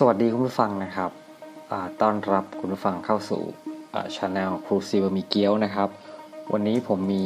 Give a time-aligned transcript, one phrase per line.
[0.00, 1.10] สวัสดีคุณผู้ฟังนะครับ
[2.00, 3.42] ต้อนรับคุณผู้ฟังเข้าสู่
[4.16, 5.88] ช anel ครูซีบะมีเกียวนะครับ
[6.52, 7.24] วันนี้ผมมี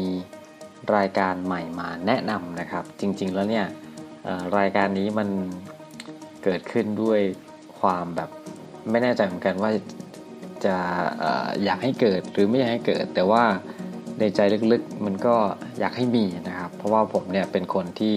[0.97, 3.67] รายการใหม่มาแนะนำนะครับ จริง ๆ แล้วเนี่ย
[4.59, 5.29] รายการนี้มัน
[6.45, 7.21] เกิดขึ้นด้วย
[7.81, 8.31] ความแบบ
[8.91, 9.71] ไม่แน่ใจเหมือนกันว่า
[10.65, 10.77] จะ
[11.65, 13.43] อยากให้เกิดหรือไม่อยากให้เกิด แต่ว่า
[14.19, 14.41] ในใจ
[14.73, 15.35] ลึกๆมันก็
[15.79, 18.15] อยากให้มีนะครับ เพราะว่าผมเนี่ยเป็นคนที่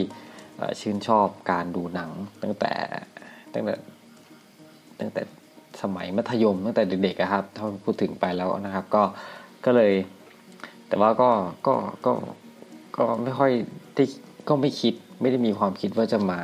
[0.80, 2.12] ชื่นชอบการดูหนัง
[2.44, 2.74] ตั้งแต่
[3.54, 3.76] ตั้งแต่
[5.00, 5.22] ตั้งแต่
[5.82, 9.04] สมัยมัธยมตั้งแต่เด็กๆครับถ้าพูดถึงไปแล้วนะครับ ก็
[9.66, 9.94] ก็เลย
[10.88, 11.32] แต่ว่าก็
[11.68, 11.76] ก็
[12.06, 12.14] ก็
[12.98, 13.52] ก็ไม่ค่อย
[13.96, 14.08] ที่
[14.50, 16.40] ก็ไม่คิดไม่ได้มีความคิดว่าจะมา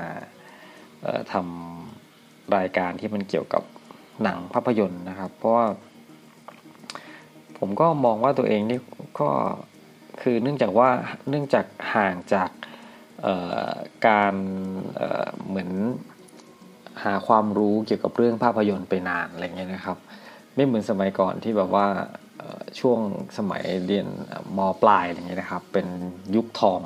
[1.31, 3.63] ทำรายการที่มันเกี่ยวกับ
[4.23, 5.65] หนังภาพยนตร์นะครับ เพราะว่า
[7.57, 8.79] ผมก็มองว่าตัวเองนี่
[9.19, 9.29] ก็
[10.21, 10.89] คือเนื่องจากว่า
[11.29, 12.49] เนื่องจากห่างจาก
[14.07, 14.33] การ
[15.47, 15.71] เหมือน
[17.03, 19.97] หาความรู้เกี่ยวกับเรื่องภาพยนตร์ไปนานอะไรเงี้ยนะครับ
[20.55, 21.87] ไม่เหมือนสมัยก่อนที่แบบว่า
[22.79, 22.99] ช่วง
[23.37, 24.07] สมัยเรียน
[24.57, 25.87] มปลายอะไรเงี้ยนะครับ เป็น
[26.35, 26.81] ยุคทอง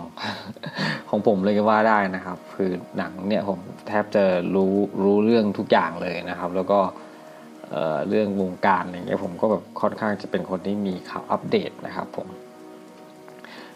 [1.10, 4.24] ของผมเลยก็ว่าได้นะครับ คือหนังเนี่ยผมแทบจะ
[4.56, 6.80] รู้รู้เรื่องทุกอย่างเลยนะครับ แล้วก็
[8.10, 12.28] เรื่องวงการอะไรเงี้ยผมก็แบบค่อนข้างจะเป็นคนที่มีข่าวอัปเดตนะครับผม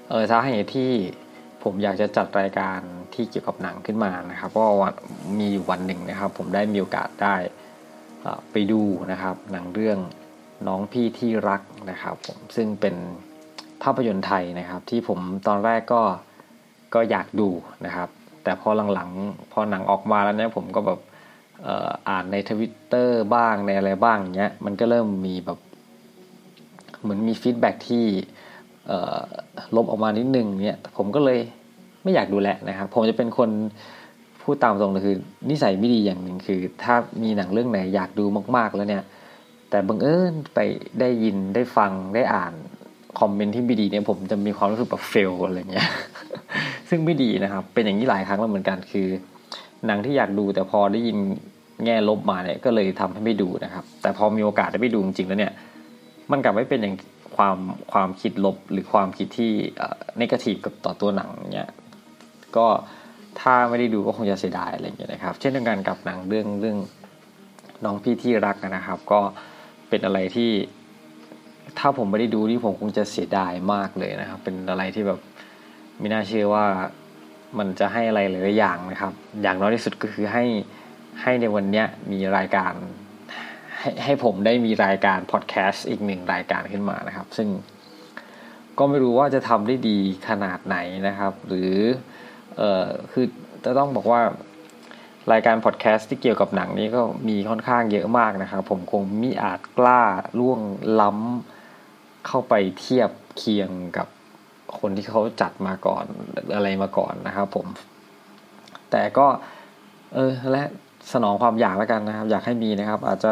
[0.10, 0.92] เออสาเหตุที่
[1.64, 2.80] ผมอยากจะจัดรายการ
[3.14, 4.92] ที่เกี่ยวกับหนังขึ้นมานะครับเพราะว่า
[5.40, 7.36] มีอยู่วันหนึ่งนะครับ ผมได้มีโอกาสได้
[8.52, 10.00] ไปดูนะครับ หนังเรื่อง
[10.68, 12.96] น้องพี่ที่รักนะครับผมซึ่งเป็น
[13.84, 16.02] ภาพยนตร์ไทยนะครับ ที่ผมตอนแรกก็
[16.94, 17.50] ก็อยากดู
[17.86, 18.10] นะครับ
[18.44, 21.00] แต่พอหลังๆพอหนังออกมาแล้วเนี่ยผมก็แบบ
[22.10, 25.60] อ่านในทวิตเตอร์บ้างในอะไรบ้างเงี้ยมันก็เริ่มมีแบบ
[27.02, 28.06] เหมือนมีฟีดแบ็ที่
[29.76, 31.40] ลบออกมานิดนึงเนี่ยผมก็เลย
[32.04, 33.50] ไม่อยากดูแลนะครับ ผมจะเป็นคน
[34.42, 35.16] พูดตามตรงเลยคือ
[35.50, 38.26] นิสัยไม่ดีอย่างหนึ่งคือ ถ้ามีหนังเรื่องไหนอยากดู
[38.58, 39.04] มากๆแล้วเนี่ย
[39.70, 40.60] แต่บังเอิญไป
[41.00, 42.54] ได้ยินได้ฟังได้อ่าน
[43.20, 45.88] คอมเมนต์ที่ไม่ดีเนี่ยผมจะมีความรู้สึกแบบเฟลอะไรเงี้ย
[46.90, 49.08] ซึ่งไม่ดีนะครับ เป็นอย่างนี้หลายครั้งแล้วเหมือนกันคือ
[49.86, 51.18] หนังที่อยากดูแต่พอได้ยิน
[51.86, 55.54] แง่ลบมาเนี่ยก็เลยทำให้ไม่ดูนะครับ แต่พอมีโอกาสได้ไปดูจริงๆแล้วเนี่ย
[56.32, 56.96] มันกลับไม่เป็นอย่าง
[57.38, 57.58] ความ
[57.92, 59.52] ความคิดลบหรือความคิดที่
[60.18, 61.70] เนกาทีฟกับต่อตัวหนังเนี่ย
[62.58, 62.68] ก็
[63.40, 66.78] ถ้าไม่ได้ดูก็คงจะเสียดายอะไรอย่างเงี้ยนะครับ เช่นเดียวกันกับหนังเรื่องเรื่อง
[67.86, 69.20] น้องพี่ที่รักนะครับ ก็
[69.90, 70.52] เป็นอะไรที่
[71.80, 75.20] ถ้าผมไม่ได้ดูนี่ผมคงจะเสียดายมากเลยนะครับ เป็นอะไรที่แบบ
[76.00, 76.66] ไม่น่าเชื่อว่า
[77.58, 80.44] มันจะให้อะไรหลายอย่างนะครับ อย่างน้อยที่สุดก็คือให้
[81.22, 82.74] ให้ในวันเนี้ยมีรายการ
[83.80, 87.50] ให้ให้ผมได้มีรายการพอดแคสต์อีกหนึ่งรายการขึ้นมานะครับ ซึ่ง
[88.78, 90.00] ก็ไม่รู้ว่าจะทำได้ดี
[90.30, 90.78] ขนาดไหน
[91.08, 91.74] นะครับ หรือ
[92.58, 93.26] เออคือ
[93.66, 94.22] จะต้องบอกว่า
[95.32, 100.02] รายการพอดแคสต์ที่เกี่ยวกับหนังนี้ก็มีค่อนข้างเยอะมากนะครับ ผมคงมิอาจกล้า
[100.40, 100.60] ล่วง
[101.02, 104.08] ล้ำเข้าไปเทียบเคียงกับ
[104.80, 106.06] คนที่เขาจัดมาก่อน
[106.56, 107.68] อะไรมาก่อนนะครับผม
[108.92, 109.28] แต่ก็
[110.14, 110.64] เออและ
[111.14, 113.32] สนองความอยากแล้วกันนะครับ อยากให้มีนะครับ อาจจะ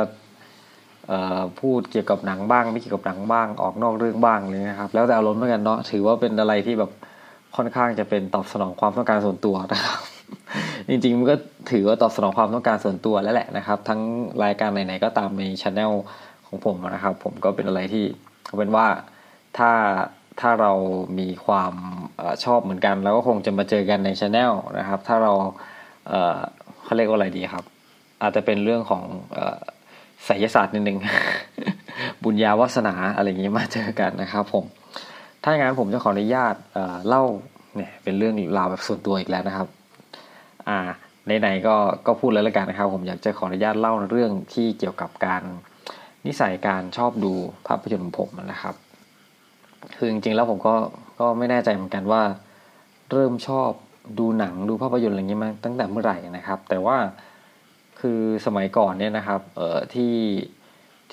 [1.60, 6.92] พูดเกี่ยวกับหนังบ้าง ไม่เกี่ยวกับหนังบ้างออกนอกเรื่องบ้างเลยนะครับ แล้วแต่อารมณ์เหมือนกันเนาะถือว่าเป็นอะไรที่แบบ
[7.56, 10.00] ค่อนข้างจะเป็นตอบสนองความต้องการส่วนตัวนะครับ
[10.90, 11.36] จริงๆมันก็
[11.72, 14.02] ถือว่าตอบสนองความต้องการส่วนตัวแล้วแหละนะครับ ทั้ง
[14.44, 15.92] รายการไหนๆก็ตามในช anel
[16.48, 18.06] ของผมนะครับ ผมก็เป็นอะไรที่
[18.46, 18.88] เอาเป็นว่า
[19.58, 19.72] ถ้า
[20.42, 20.72] ถ้าเรา
[21.20, 21.74] มีความ
[22.20, 25.34] อชอบเหมือนกันเราก็คงจะมาเจอกันในช anel นะครับ ถ้าเรา
[26.08, 27.64] เเขาเรียกว่าอะไรดีครับ
[28.22, 29.04] อาจจะเป็นเรื่องของ
[30.26, 31.00] ไสยศาสตร์นิดนึง
[32.24, 34.66] บุญญาวาสนาอะไรอย่างนี้มาเจอกันนะครับผม
[35.44, 36.56] ถ้าอย่างนั้นผมจะขออนุญาต
[37.08, 37.24] เล่า
[37.76, 39.68] เนี่ยเป็นเรื่องราวแบบส่วนตัวอีกแล้วนะครับ
[40.68, 40.80] อ่า
[41.40, 41.76] ไหนๆก็
[42.08, 45.44] ก็พูดแล้วละกันนะครับ ผมอยากจะขออนุญาตเล่าเรื่องที่เกี่ยวกับการ
[46.26, 47.32] นิสัยการชอบดู
[47.68, 48.76] ภาพยนตร์ของผมนะครับ
[49.98, 50.76] คือจริงๆแล้วผมก็
[51.20, 52.22] ก็ไม่แน่ใจเหมือนกันว่า
[53.12, 53.70] เริ่มชอบ
[54.20, 56.98] ดูหนังดูภาพยนตร์อะไรเงี้ยมาตั้งแต่เมื่อไหร่นะครับ แต่ว่า
[58.06, 60.16] คือสมัยก่อนเนี่ยนะครับเอ่อที่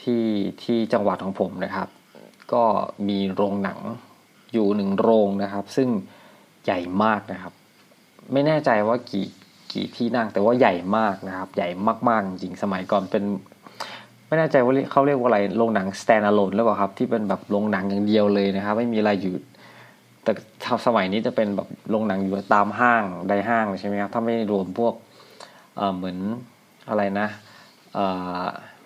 [0.00, 0.24] ที่
[0.62, 1.88] ที่จังหวัดของผมนะครับ
[2.52, 2.64] ก็
[3.08, 3.78] มีโรงหนัง
[4.52, 5.88] อยู่หนึ่งโรงนะครับ ซึ่ง
[6.64, 7.52] ใหญ่มากนะครับ
[8.32, 9.26] ไม่แน่ใจว่ากี่
[9.72, 11.68] กี่ที่นั่งแต่ว่าใหญ่มากนะครับ ใหญ่
[12.08, 13.24] มากๆจริงสมัยก่อนเป็น
[14.26, 19.34] ไม่แน่ใจว่าเขาเรียกว่าอะไรโรงหนัง stand alone หรือเปล่าครับ ที่เป็นแบบโรงหนังอย่างเดียวเลยนะครับ ไม่มีอะไรอยู่
[20.22, 20.32] แต่
[20.86, 24.94] สมัยนี้จะเป็นแบบโรงหนังอยู่ตามห้างใดห้างใช่ไหมครับถ้าไม่รวมพวก
[25.76, 26.18] เหมือน
[26.92, 27.28] อะไรนะ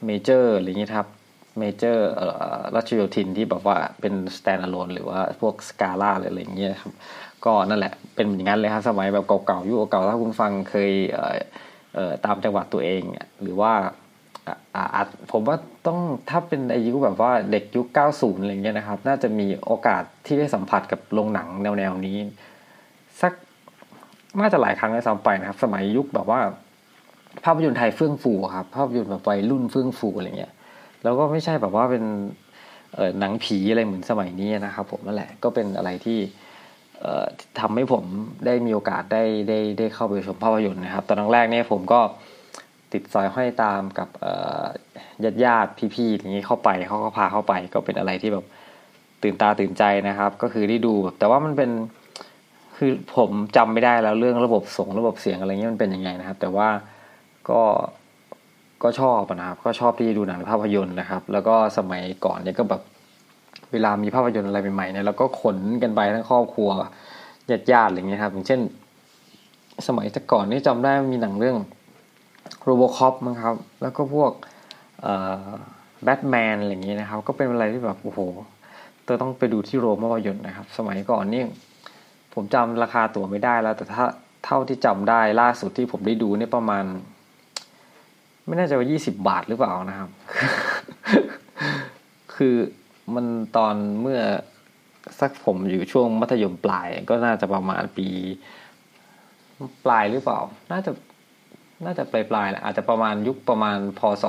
[0.07, 1.07] เมเจอร์อะไรอย่างนี้ครับ
[1.59, 2.07] เมเจอร์
[2.77, 6.93] รัชโยธินที่แบบว่าเป็น stand alone หรือว่าพวกสกาล่าอะไรอย่างเงี้ยครับ
[7.45, 10.93] ก็นั่นแหละเป็นอย่างนั้นเลยครับสมัยแบบเก่าๆยุคเก่าถ้าคุณฟังเคย
[12.25, 13.03] ตามจังหวัดตัวเอง
[13.43, 13.73] หรือว่า
[14.75, 15.57] อ่าผมว่า
[15.87, 15.99] ต้อง
[16.31, 22.19] ถ้าเป็นอายุแบบว่าเด็กยุค 90 อะไรเงี้ยนะครับ น่าจะมีโอกาสที่ได้สัมผัสกับโรงหนังแนวๆนี้
[23.21, 23.33] สัก
[24.41, 26.41] น่าจะหลายครั้งเลยซ้ำไปนะครับ สมัยยุคแบบว่า
[27.45, 30.53] ภาพยนตร์ไทยเฟื่องฟูครับภาพยนตร์แบบวัยรุ่นเฟื่องฟูอะไรเงี้ย
[31.05, 32.05] แล้วก็ไม่ใช่แบบว่าเป็น
[32.95, 36.19] เออหนังผีอะไรเหมือนสมัยนี้นะครับ ผมนั่นแหละก็เป็นอะไรที่
[37.61, 38.05] ทำให้ผม
[38.47, 42.01] ได้มีโอกาสได้ได้ได้เข้าไปชมภาพยนตร์นะครับ ตอนแรกเนี่ยผมก็
[42.93, 44.09] ติดซอยห้อยตามกับ
[45.25, 48.45] ญาติญาติพี่ๆอย่างนี้เข้าไปเขาก็พาเข้าไป ก็เป็นอะไรที่แบบ
[49.23, 51.71] ตื่นตาตื่นใจนะครับ ก็คือได้ดูแบบแต่ว่ามันเป็น
[52.77, 56.69] คือผมจำไม่ได้แล้วเรื่องระบบส่งระบบเสียงอะไรเงี้ยมันเป็นยังไงนะครับ แต่ว่า
[57.51, 57.63] ก็
[58.83, 62.83] ก็ชอบนะครับ ก็ชอบที่ดูหนังภาพยนตร์นะครับ แล้วก็สมัยก่อนเนี่ยก็แบบ
[63.73, 66.71] เวลามีภาพยนตร์อะไรใหม่ๆเนี่ยเราก็ขนกันไปทั้งครอบครัว
[67.51, 68.61] ญาติญาติอะไรเงี้ยครับ อย่างเช่น
[69.87, 71.57] สมัยแต่ก่อนนี่จำได้มีหนังเรื่อง
[72.63, 74.33] โรบคอปมั้งครับ แล้วก็พวก
[76.05, 78.21] แบทแมนอะไรอย่างเงี้ยนะครับ ก็เป็นอะไรที่แบบโอ้โห
[79.05, 81.43] เธอต้องไปดูที่โรงภาพยนตร์นะครับ สมัยก่อนนี่
[82.35, 84.05] ผมจำราคาตั๋วไม่ได้แล้ว แต่ถ้า
[84.45, 86.85] เท่าที่จำได้ล่าสุดที่ผมได้ดูเนี่ยประมาณ
[88.47, 90.11] ไม่น่าจะว่ายี่สิบบาทหรือเปล่านะครับ
[92.37, 92.57] คือ
[93.15, 93.27] มัน
[93.57, 94.21] ตอนเมื่อ
[95.21, 98.09] สักผมอยู่ช่วงมัธยมปลายก็น่าจะประมาณปี
[99.85, 100.39] ปลายหรือเปล่า
[100.73, 100.93] น่าจะ
[101.85, 104.27] น่าจะปลายปลายแหละอาจจะประมาณยุคประมาณพศ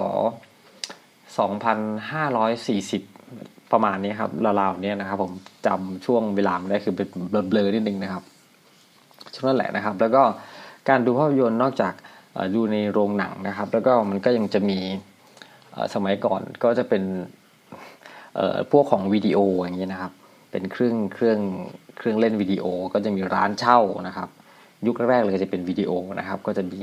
[1.40, 1.78] สองพัน
[2.12, 3.04] ห้าร้อยสี่สิบ
[3.72, 4.32] ประมาณนี้ครับ
[4.62, 5.32] ราวๆนี้นะครับ ผม
[5.66, 8.24] จำช่วงเวลาไม่ได้คือเป็นเบลอๆนิดนึงนะครับ
[9.34, 10.24] ช่วงนั้นแหละนะครับ แล้วก็
[10.90, 11.94] การดูภาพยนตร์นอกจาก
[12.56, 14.80] ดูในโรงหนังนะครับ แล้วก็มันก็ยังจะมี
[15.96, 17.04] สมัยก่อนก็จะเป็น
[18.72, 20.12] พวกของวิดีโออย่างนี้นะครับ
[20.52, 21.40] เป็นเครื่องเครื่อง
[21.98, 24.30] เครื่องเล่นวิดีโอ ก็จะมีร้านเช่านะครับ
[24.86, 26.80] ยุคแรกเลยจะเป็นวิดีโอนะครับ ก็จะมี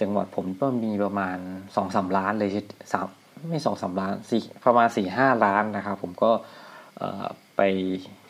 [0.00, 1.38] จังหวัดผมก็มีประมาณ
[1.76, 2.50] สองสาล้านเลย
[2.92, 3.06] สาม
[3.48, 6.30] ไม่สองสาล้านสี่ประมาณสี่ห้าล้านนะครับ ผมก็
[7.56, 7.60] ไป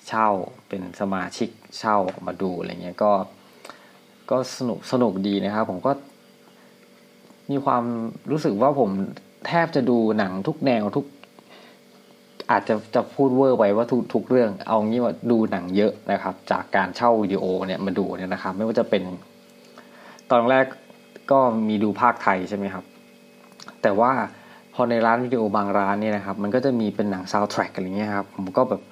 [0.09, 0.29] เช่า
[0.69, 1.97] เป็นสมาชิกเช่า
[2.27, 3.13] มาดูอะไรเงี้ยก็
[4.31, 5.93] ก็สนุกสนุกดีนะครับ ผมก็
[7.51, 7.85] มีความ
[8.31, 8.91] รู้สึกว่าผม
[9.47, 11.07] แทบจะดูหนังทุกแนวทุก
[12.51, 19.03] อาจจะจะพูดเวอร์ไปว่าทุกทุกเรื่อง เอางี้ว่าดูหนังเยอะนะครับ จากการเช่าวิดีโอเนี่ยมาดูเนี่ยนะครับ ไม่ว่าจะเป็น
[20.31, 20.65] ตอนแรก
[21.31, 21.39] ก็
[21.69, 22.85] มีดูพากย์ไทยใช่ไหมครับ
[23.83, 24.13] แต่ว่า
[24.75, 28.83] พอในร้านวิดีโอบางร้านเนี่ยนะครับ มันก็จะมีเป็นหนังซาวด์แทร็กอะไรเงี้ยครับ ผมก็แบบ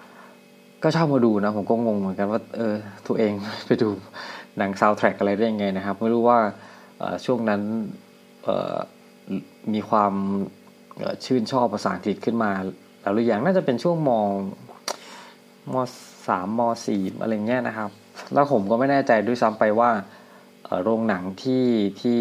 [0.82, 2.74] ก็ชอบมาดูนะ ผมก็งงเหมือนกันว่าเออ
[3.06, 3.32] ตัวเอง
[3.66, 3.88] ไปดู
[4.58, 6.38] หนังซาวด์แทร็กอะไรได้ยังไงนะครับ ไม่รู้ว่า
[7.24, 7.60] ช่วงนั้น
[9.72, 10.12] มีความ
[11.24, 12.50] ชื่นชอบภาษาอังกฤษขึ้นมา
[13.02, 14.10] แล้วหรือยังน่าจะเป็นช่วงม
[15.72, 15.74] ม
[16.28, 17.90] สามมสี่อะไรเงี้ยนะครับ
[18.34, 19.90] แล้วผมก็ไม่แน่ใจด้วยซ้ำไปว่า
[20.82, 21.66] โรงหนังที่
[22.00, 22.20] ที่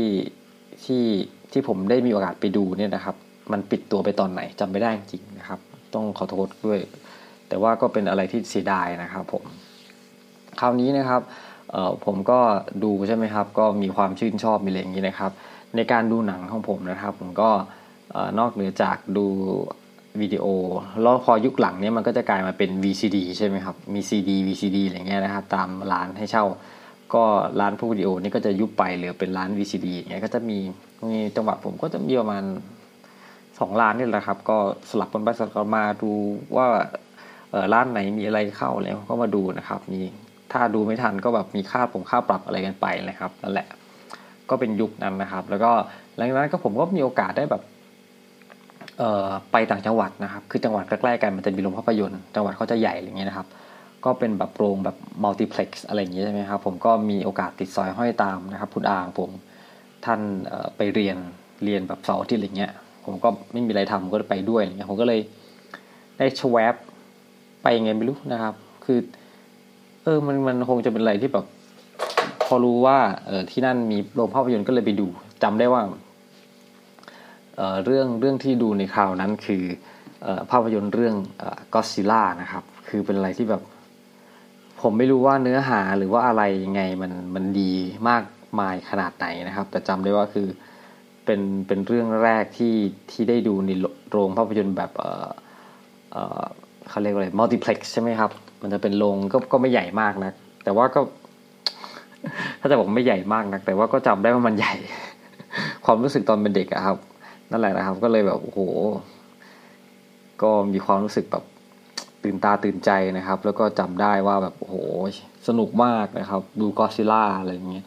[0.83, 1.03] ที่
[1.51, 3.15] ที่ผมได้มีโอกาสไปดูเนี่ยนะครับ
[3.51, 5.59] มันปิดตัวไปตอนไหนจำไม่ได้จริงนะครับ
[5.93, 6.79] ต้องขอโทษด้วย
[7.47, 9.43] แต่ว่าก็เป็นอะไรที่เสียดายนะครับผม
[10.59, 11.21] คราวนี้นะครับ
[12.05, 12.39] ผมก็
[12.83, 15.31] ดูใช่ไหมครับ ก็มีความชื่นชอบมีอะไรอย่างนี้นะครับ
[15.75, 17.49] ในการดูหนังของผมนะครับ ผมก็
[18.39, 19.25] นอกเหนือจากดู
[20.21, 20.45] วิดีโอ
[21.01, 26.45] แล้วพอยุคหลังเนี้ยมันก็จะกลายมาเป็น VCD ใช่ไหมครับ มี CD VCD อะไรเงี้ยนะครับ ตามร้านให้เช่า
[27.13, 27.23] ก็
[27.59, 30.57] ร้านพวกวิดีโอนี่ก็จะยุบไปเหลือเป็นร้าน VCD อย่างเงี้ยก็จะมี
[31.09, 32.43] มีจังหวัดผมก็จะมีประมาณ
[33.59, 34.57] สองร้านนี่แหละครับ ก็
[34.89, 36.11] สลับกันไปสลับกันมาดู
[36.55, 36.67] ว่า
[37.51, 40.01] เออร้านไหนมีอะไรเข้าแล้วก็มาดูนะครับ มี
[40.51, 43.67] ถ้าดูไม่ทันก็แบบมีค่าผมค่าปรับอะไรกันไปนะครับนั่นแหละ
[44.49, 45.71] ก็เป็นยุคนั้นนะครับ แล้วก็
[46.15, 47.61] หลังจากนั้นก็ผมก็มีโอกาสได้แบบ
[48.97, 53.47] เอ่อไปต่างจังหวัดนะครับ คือจังหวัดใกล้ๆกันมันจะมีโรงภาพยนตร์จังหวัดเขาจะใหญ่อะไรเงี้ยนะครับ
[54.05, 59.29] ก็เป็นแบบโรงแบบมัลติเพล็กซ์อะไรอย่างเงี้ยใช่ไหมครับ ผมก็มีโอกาสติดซอยห้อยตามนะครับคุณอางผม
[60.05, 60.19] ท่าน
[60.77, 61.17] ไปเรียน
[61.63, 62.71] เรียนแบบเสาร์อาทิตย์อะไรเงี้ย
[63.05, 65.19] ผมก็ไม่มีอะไรทำก็ไปด้วยอะไรเงี้ย ผมก็เลย
[66.17, 66.75] ได้ชวบ
[67.63, 68.53] ไปยังไงไม่รู้นะครับ
[68.85, 68.99] คือ
[70.03, 71.45] เออมันมันคงจะเป็นอะไรที่แบบ
[72.53, 75.07] อรู้ว่าเออที่นั่นมีโรงภาพยนตร์ก็เลยไปดู
[75.43, 75.81] จำได้ว่า
[77.55, 79.63] เออเรื่องเรื่องที่ดูในข่าวนั้นคือ
[80.51, 81.15] ภาพยนตร์เรื่อง
[81.73, 83.61] ก็ซิล่านะครับ คือเป็นอะไรที่แบบ
[84.81, 87.71] ผมไม่รู้ว่าเนื้อหาหรือว่าอะไรยังไงมันมันดี
[88.09, 88.23] มาก
[88.59, 90.47] มายขนาดไหนนะครับ แต่จำได้ว่าคือ
[91.25, 92.75] เป็นเป็นเรื่องแรกที่
[93.11, 93.71] ที่ได้ดูใน
[94.11, 95.29] โรงภาพยนตร์แบบเออ
[96.11, 96.43] เออ
[96.89, 98.31] เขาเรียกว่าอะไรมัลติเพล็กซ์ใช่ไหมครับ
[98.61, 100.31] มันจะเป็นโรงก็ก็ไม่ใหญ่มากนะ
[100.63, 101.01] แต่ว่าก็
[102.59, 104.75] ถ้าจะบอกไม่ใหญ่มากนะแต่ว่าก็จำได้ว่ามันใหญ่
[105.85, 106.97] ความรู้สึกตอนเป็นเด็กอะครับ
[107.51, 108.59] นั่นแหละนะครับ ก็เลยแบบโอ้โห
[110.41, 111.43] ก็มีความรู้สึกแบบ
[112.23, 114.75] ตื่นตาตื่นใจนะครับ แล้วก็จำได้ว่าแบบโอ้โห
[115.47, 117.85] สนุกมากนะครับ ดูกอซิล่าอะไรอย่างเงี้ย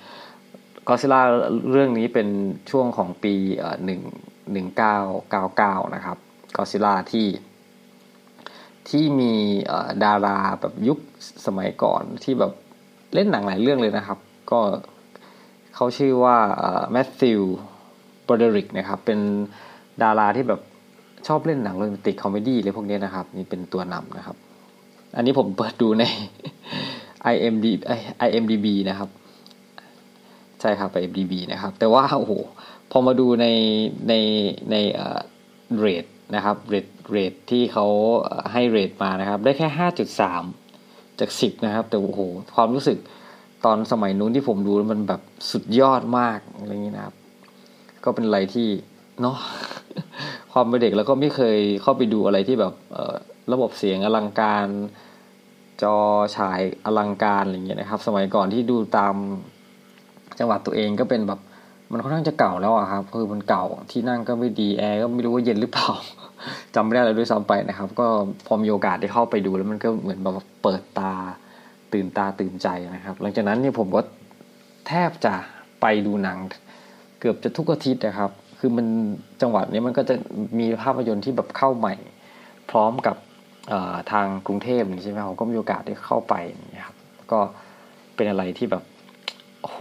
[0.89, 1.21] กอซิล่า
[1.71, 2.29] เรื่องนี้เป็น
[2.71, 3.35] ช่วงของปี
[3.85, 4.01] หนึ่ง
[5.17, 6.19] 1999นะครับ
[6.57, 7.29] ก็ซิล่าที่
[8.89, 9.35] ที่มี
[10.05, 10.99] ดาราแบบยุค
[11.47, 12.53] สมัยก่อนที่แบบ
[13.15, 14.19] เล่นหนังหลายเรื่องเลยนะครับ
[14.51, 14.61] ก็
[15.75, 16.37] เขาชื่อว่า
[16.93, 17.43] แมทธิว
[18.27, 19.19] บรเดริกนะครับ เป็น
[20.03, 20.61] ดาราที่แบบ
[21.27, 24.37] ชอบเล่นหนัง romantic comedy เลยพวกนี้นะครับ นี่เป็นตัวนำนะครับ
[25.17, 26.05] อันนี้ผมเปิดดูใน
[27.35, 27.67] IMD
[28.27, 29.09] IMDB นะครับ
[30.61, 32.33] ใช่ครับ IMDB นะครับ แต่ว่าโอ้โห
[32.91, 33.47] พอมาดูใน
[34.09, 34.15] ใน
[34.71, 34.77] ใน
[35.79, 36.05] rate
[36.35, 37.87] นะครับ rate rate ที่เขา
[38.53, 39.89] ให้ rate มานะครับ ได้แค่ห้า
[41.21, 42.21] จามจากสิบนะครับ แต่โอ้โห
[42.57, 42.99] ความรู้สึก
[43.65, 47.15] ตอนสมัยนู้นที่ผมดูมันแบบสุดยอดมากอะไรอย่างนี้นะครับ
[48.05, 48.69] ก็เป็นอะไรที่
[49.23, 49.37] เนาะ
[50.53, 52.73] ความเป็นเด็กแล้วก็ไม่เคยเข้าไปดูอะไรที่แบบ
[53.53, 54.67] ระบบเสียงอลังการ
[55.83, 55.97] จอ
[56.37, 59.15] ฉายอลังการอะไรเงี้ยนะครับ สมัยก่อนที่ดูตาม
[60.39, 61.41] จังหวัดตัวเองก็เป็นแบบ
[61.93, 65.89] มันค่อนข้างจะเก่าแล้วอะครับคือมันเก่าที่นั่งก็ไม่ดีแอร์ก็ไม่รู้ว่าเย็นหรือเปล่า
[66.75, 68.07] จำไม่ได้เลยด้วยซ้ำไปนะครับ ก็
[68.47, 71.13] พอมีโอกาสได้เข้าไปดูแล้วมันก็เหมือนแบบเปิดตา
[71.93, 74.01] ตื่นตาตื่นใจนะครับ หลังจากนั้นเนี่ยผมก็
[74.89, 75.35] แทบจะ
[75.81, 76.39] ไปดูหนัง
[77.21, 78.87] เกือบจะทุกอาทิตย์นะครับ คือมัน
[79.43, 80.15] จังหวัดนี้มันก็จะ
[80.59, 81.95] มีภาพยนตร์ที่แบบเข้าใหม่
[82.71, 83.17] พร้อมกับ
[84.13, 86.35] ทางกรุงเทพใช่ไหมผมก็มีโอกาสได้เข้าไป
[86.77, 86.97] นะครับ
[87.33, 87.41] ก็
[88.17, 88.83] เป็นอะไรที่แบบ
[89.63, 89.79] โอ้โห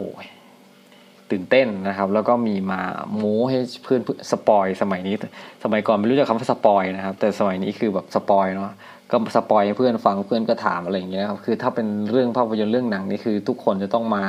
[1.34, 2.82] ตื่นเต้นนะครับ แล้วก็มีมา
[3.18, 5.16] โม้ให้เพื่อน spoil สมัยนี้
[5.64, 8.76] สมัยก่อนไม่รู้จักคำว่า spoil นะครับ แต่สมัยนี้คือแบบ spoil เนาะ
[9.12, 14.24] ก็ spoil ให้เพื่อนฟังเพื่อนก็ถามอะไรอย่างเงี้ยครับคือถ้าเป็นเรื่องภาพยนตร์เรื่องหนังนี่คือ ทุกคนจะต้องมา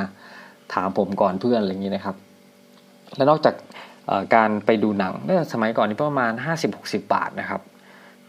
[0.73, 2.15] ถามผมก่อนเพื่อนอะไรอย่างเงี้ยนะครับ
[3.15, 3.55] แล้วนอกจาก
[4.35, 6.33] การไปดูหนังเนี่ยสมัยก่อนนี่ประมาณ
[6.71, 7.61] 50-60 บาทนะครับ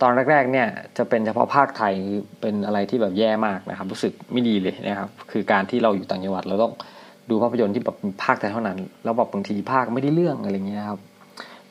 [0.02, 1.94] ตอนแรกๆเนี่ยจะเป็นเฉพาะภาคไทย
[2.40, 6.72] เป็นอะไรที่แบบแย่มากนะครับ รู้สึกไม่ดีเลยนะครับ คือการที่เราอยู่ต่างจังหวัดเราต้อง
[7.30, 11.00] ดูภาพยนตร์ที่แบบภาคแต่เท่านั้น แล้วแบบบางทีภาคไม่ได้เรื่องอะไรเงี้ยครับ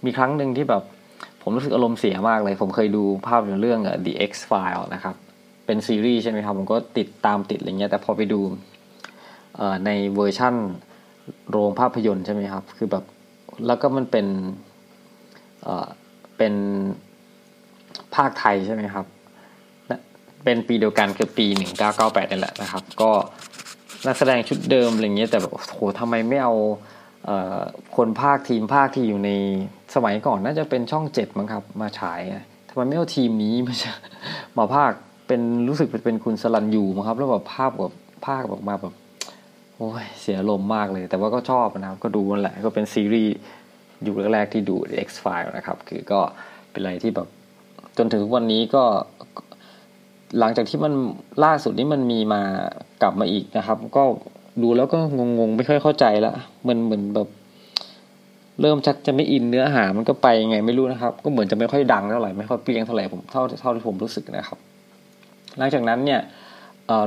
[0.05, 0.83] มีครั้งหนึ่งที่แบบ
[1.41, 5.15] ผมรู้สึกอารมณ์เสียมากเลย ผมเคยดูภาพยนตร์เรื่อง The X File นะครับ
[5.65, 8.39] เป็นซีรีส์ใช่ไหมครับ ผมก็ติดตามติดอะไรเงี้ย แต่พอไปดู
[9.85, 10.55] ในเวอร์ชั่น
[11.49, 13.03] โรงภาพยนตร์ใช่ไหมครับ คือแบบ
[13.67, 14.27] แล้วก็มันเป็น
[16.37, 16.53] เป็น
[18.15, 19.05] พากย์ไทยใช่ไหมครับ
[20.43, 21.45] เป็นปีเดียวกันคือปี
[21.89, 23.11] 1998นี่แหละนะครับ ก็
[24.07, 26.53] นักแสดงชุดเดิมอะไรเงี้ยแต่แบบโหทำไมไม่เอา
[27.25, 27.61] เออ
[27.97, 29.31] คนพากย์ทีมพากย์ที่อยู่ใน
[29.95, 32.19] สมัยก่อนน่าจะเป็นช่องเจ็ดมั้งครับ มาฉาย
[32.69, 33.75] ทำไมไม่เอาทีมนี้มา
[34.57, 34.91] มาพากย์
[35.27, 37.93] เป็นรู้สึกเป็นคุณสลันยูมั้งครับ แล้วแบบภาพแบบ
[38.27, 38.93] ภาคออกมาแบบ
[39.77, 43.33] โอ้ยเสียลมมากเลย แต่ว่าก็ชอบนะครับ ก็ดูนั่นแหละก็เป็นซีรีส์
[44.03, 44.75] อยู่แรกๆที่ดู
[45.07, 46.19] X File นะครับ คือก็
[46.71, 47.27] เป็นอะไรที่แบบ
[47.97, 48.83] จนถึงวันนี้ก็
[50.39, 50.93] หลังจากที่มัน
[51.43, 52.41] ล่าสุดนี้มันมีมา
[53.01, 54.03] กลับมาอีกนะครับ ก็
[54.61, 56.33] ดูแล้วก็งงๆ ไม่ค่อยเข้าใจละ
[56.67, 57.27] มันเหมือนแบบ
[58.61, 64.59] เริ่มชักจะไม่อินเนื้อหามันก็ไปยังไงไม่รู้นะครับ ก็เหมือนจะไม่ค่อยดังเท่าไหร่ไม่ค่อยเปรี้ยงเท่าไหร่ผมเท่าเท่าที่ผมรู้สึกนะครับ
[65.57, 66.21] หลังจากนั้นเนี่ย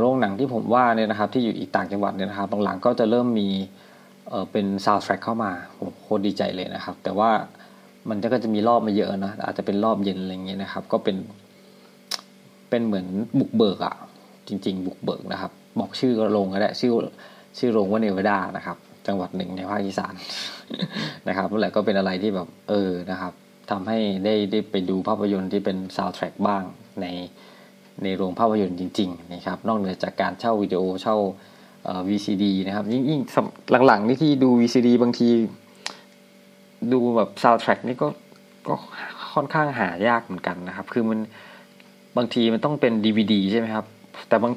[0.01, 3.49] โรงหนังที่ผมว่าเนี่ยนะครับ ที่อยู่อีกต่างจังหวัดเนี่ยนะครับหลังๆก็จะเริ่มมี
[4.29, 7.31] เเป็นซาวด์แทร็กเข้ามาผมโคตรดีใจเลยนะครับ แต่ว่า
[8.09, 11.17] มันก็จะมีรอบมาเยอะนะอาจจะเป็นรอบเย็นอะไรเงี้ยนะครับ ก็เป็น
[12.71, 13.07] เป็นเหมือน
[13.39, 13.95] บุกเบิกอะ
[14.49, 16.93] จริง ๆ บุกเบิกนะครับ บอกชื่อโรงก็ได้ชื่อ
[17.59, 20.15] ชื่อโรงว่าเนวาดานะครับ จังหวัดหนึ่งในภาคอีสาน
[21.29, 23.33] นะครับนั่นแหละก็เป็นอะไรที่แบบเออนะครับ
[23.71, 26.63] ทำให้ได้ได้ไปดูภาพยนตร์ที่เป็นซาวด์แทร็กบ้าง
[27.01, 27.07] ใน
[28.03, 31.17] ในโรงภาพยนตร์จริง ๆ นะครับ นอกเหนือจากการเช่าวิดีโอเช่า
[32.09, 33.21] VCD นะครับ ยิ่งยิ่ง
[33.87, 35.29] หลังๆนี่ที่ดู VCD บางที
[36.93, 38.09] ดูแบบซาวด์แทร็กนี่ก็
[38.69, 38.75] ก็
[39.35, 41.19] ค่อนข้างหายากเหมือนกันนะครับ คือมัน
[42.17, 43.85] บางทีมันต้องเป็นดีวีดีใช่ไหมครับ
[44.29, 44.53] แต่บาง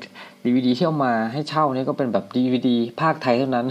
[0.46, 3.65] ดีวีดีที่เอามาให้เช่าเนี่ยก็เป็นแบบดีวีดีพากย์ไทยเท่านั้น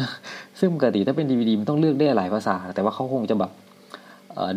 [0.60, 3.52] ซึ่งปกติถ้าเป็นดีวีดีมันต้องเลือกได้หลายภาษา แต่ว่าเขาคงจะแบบ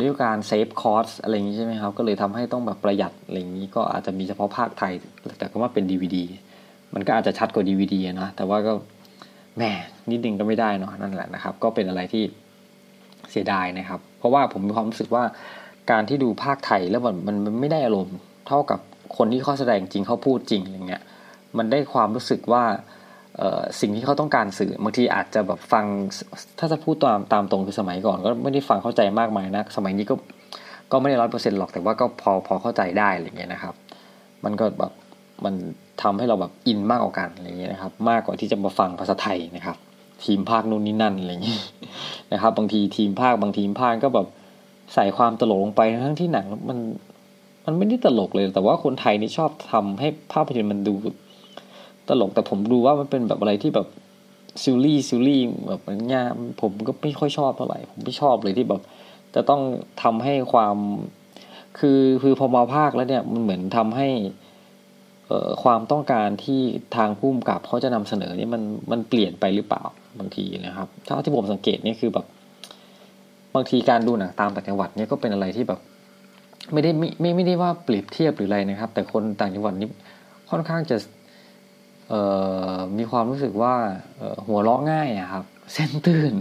[0.01, 4.93] ด้วยการ save cost อะไรอย่างนี้ใช่ไหมครับ ก็เลยทำให้ต้องแบบประหยัดอะไรอย่างนี้ก็อาจจะมีเฉพาะพากย์ไทย
[5.39, 6.23] แต่ก็ว่าเป็นดีวีดี
[6.93, 8.73] มันก็อาจจะชัดกว่าวีซีดีนะ แต่ว่าก็
[9.57, 9.63] แหม
[10.11, 12.23] นิดนึงก็ไม่ได้เนาะนั่นแหละนะครับ ก็เป็นอะไรที่
[13.31, 15.23] เสียดายนะครับ เพราะว่าผมมีความรู้สึกว่า
[15.91, 18.79] การที่ดูพากย์ไทยแล้วมันมันไม่ได้อารมณ์เท่ากับ
[19.17, 21.03] คนที่เขาแสดงจริงเขาพูดจริงอย่างเงี้ย
[21.57, 22.63] มันได้ความรู้สึกว่า
[23.79, 25.86] สิ่งที่เขาต้องการสื่อบางทีอาจจะแบบฟัง
[26.60, 30.15] ถ้าจะพูดตามตามตรงคือสมัยก่อน ก็ไม่ได้ฟังเข้าใจมากมายนะสมัยนี้ก็
[30.91, 33.74] ก็ไม่ได้ร้อยเปอร์เซ็นต์หรอกแต่ว่าก็พอพอเข้าใจได้อะไรเงี้ยนะครับ
[34.43, 34.91] มันก็แบบ
[35.45, 35.53] มัน
[36.01, 39.77] ทำให้เราแบบอินมากกว่ากันอะไรเงี้ยนะครับ มากกว่าที่จะมาฟังภาษาไทยนะครับ
[40.24, 41.62] ทีมภาคนู่นนี่นั่นอะไรเงี้ย
[42.33, 44.27] นะครับ บางทีทีมภาคบางทีมภาคก็แบบ
[44.93, 46.77] ใส่ความตลกลงไปทั้งที่หนังมัน
[47.65, 50.93] มันไม่ได้ตลกเลย แต่ว่าคนไทยนี่ชอบทำให้ภาพยนตร์มันดู
[52.07, 53.88] ตลกแต่ผมดูว่ามันเป็นแบบอะไรที่แบบ
[54.63, 56.25] ซิลลี่ซิลลี่แบบเงี้ย
[56.62, 58.81] ผมก็ไม่ค่อยชอบเท่าไหร่ผมไม่ชอบเลยที่แบบ
[59.36, 59.62] จะต้อง
[60.03, 60.75] ทำให้ความ
[61.79, 64.07] คือคือพอมาภาคแล้วเนี่ยมันเหมือนทำให้
[65.63, 66.62] ความต้องการที่
[66.95, 69.83] ทางผู้กำกับเขาจะนำเสนอนี่มันมันเปลี่ยนไปหรือเปล่า
[70.19, 72.25] บางทีนะครับถ้าที่ผมสังเกตนี่คือแบบ
[73.55, 75.79] บางทีการดูหนังตามต่างจังหวัดเนี่ยก็เป็นอะไรที่แบบ
[76.74, 79.88] ไม่ได้ไม่ไม่ไม่ได้ว่าเปรียบเทียบหรืออะไรนะครับ แต่คนต่างจังหวัดนี้
[80.50, 80.98] ค่อนข้างจะ
[82.98, 83.74] มีความรู้สึกว่า
[84.48, 85.43] หัวเราะง่ายอะครับ
[85.74, 86.33] เส้นตื่น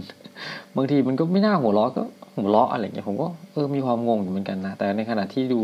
[0.77, 2.03] บางทีมันก็ไม่น่าหัวเราะก็
[2.35, 5.61] หัวเราะอะไรเงี้ยผมก็เออมีความงงอยู่เหมือนกันนะแต่ในขณะที่ดู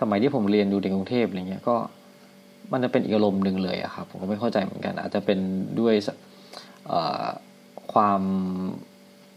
[0.00, 1.76] สมัยที่ผมเรียนดูในกรุงเทพอะไรเงี้ยก็
[2.72, 5.38] มันจะเป็นอีกอารมณ์หนึ่งเลยอะครับผมก็ไม่เข้าใจเหมือนกัน อาจจะเป็น
[5.80, 5.94] ด้วย
[7.92, 8.20] ความ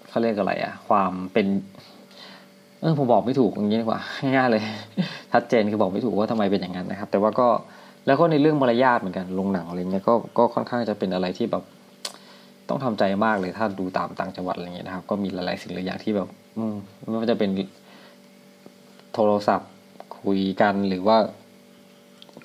[0.09, 1.47] เขาเรียกอะไรอะความเป็น
[2.81, 4.01] เออผมบอกไม่ถูกอย่างนี้ดีกว่า
[4.35, 4.63] ง่ายเลย
[5.33, 7.47] ชัดเจนคือบอกไม่ถูกว่าทำไมเป็นอย่างนั้นนะครับ แต่ว่าก็
[8.07, 11.63] แล้วก็ในเรื่องมารยาทเหมือนกันลงหนังอะไรเงี้ยก็ก็ค่อนข้างจะเป็นอะไรที่แบบ
[12.69, 16.75] ต้องทำใจมากเลยถ้าดูตามต่างจังหวัดอะไรเงี้ยนะครับ ก็มีหลายๆสิ่งหลายอย่างที่แบบ อืม
[17.07, 17.49] ไม่ว่าจะเป็น
[19.13, 19.71] โทรศัพท์
[20.21, 21.17] คุยกันหรือว่า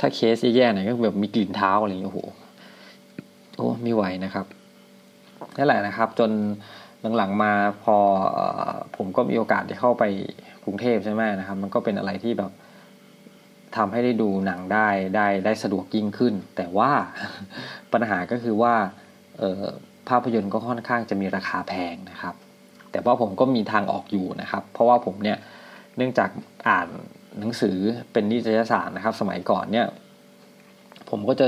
[0.01, 2.21] ถ้าเคสแย่ๆหน่อยก็แบบมีกลิ่นเท้าอะไรอย่างเงี้ยโอ้โห
[3.57, 4.47] โอ้ไม่ไหวนะครับ
[5.57, 6.31] นั่นแหละนะครับ จน
[7.17, 7.53] หลังๆมา
[7.85, 7.97] พอ
[8.97, 10.05] ผมก็มีโอกาสได้เข้าไป
[10.65, 12.51] กรุงเทพใช่ไหมนะครับ มันก็เป็นอะไรที่แบบ
[13.77, 16.91] ทำให้ได้ดูหนังได้ได้ได้สะดวกยิ่งขึ้น แต่ว่า
[17.93, 18.75] ปัญหาก็คือว่า
[20.09, 22.35] ภาพยนตร์ก็ค่อนข้างจะมีราคาแพงนะครับ
[22.91, 25.39] แต่ว่าผมก็มีทางออกอยู่นะครับ เพราะว่าผมเนี่ย
[25.97, 26.31] เนื่องจาก
[26.69, 26.89] อ่าน
[27.41, 27.77] หนังสือ
[28.13, 29.87] เป็นนิตยสารนะครับ สมัยก่อนเนี่ย
[31.11, 31.47] ผมก็จะ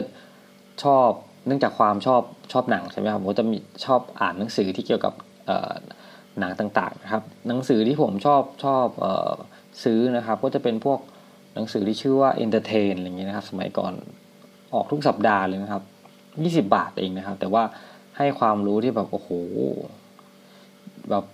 [0.85, 1.09] ชอบ
[1.47, 5.15] เนื่องจากความชอบชอบหนังใช่ไหมครับผมก็จะมีชอบอ่านหนังสือที่เกี่ยวกับ
[6.39, 9.33] หนังต่างๆนะครับ หนังสือที่ผมชอบชอบออ
[9.85, 11.01] ซื้อนะครับ ก็จะเป็นพวก
[11.55, 13.93] หนังสือที่ชื่อว่า Entertain อะไรเงี้ยนะครับ สมัยก่อน
[14.75, 15.83] ออกทุกสัปดาห์เลยนะครับ
[16.43, 17.63] ยี่สิบาทเองนะครับ แต่ว่า
[18.19, 19.31] ให้ความรู้ที่แบบโอ้โห
[21.11, 21.25] แบบ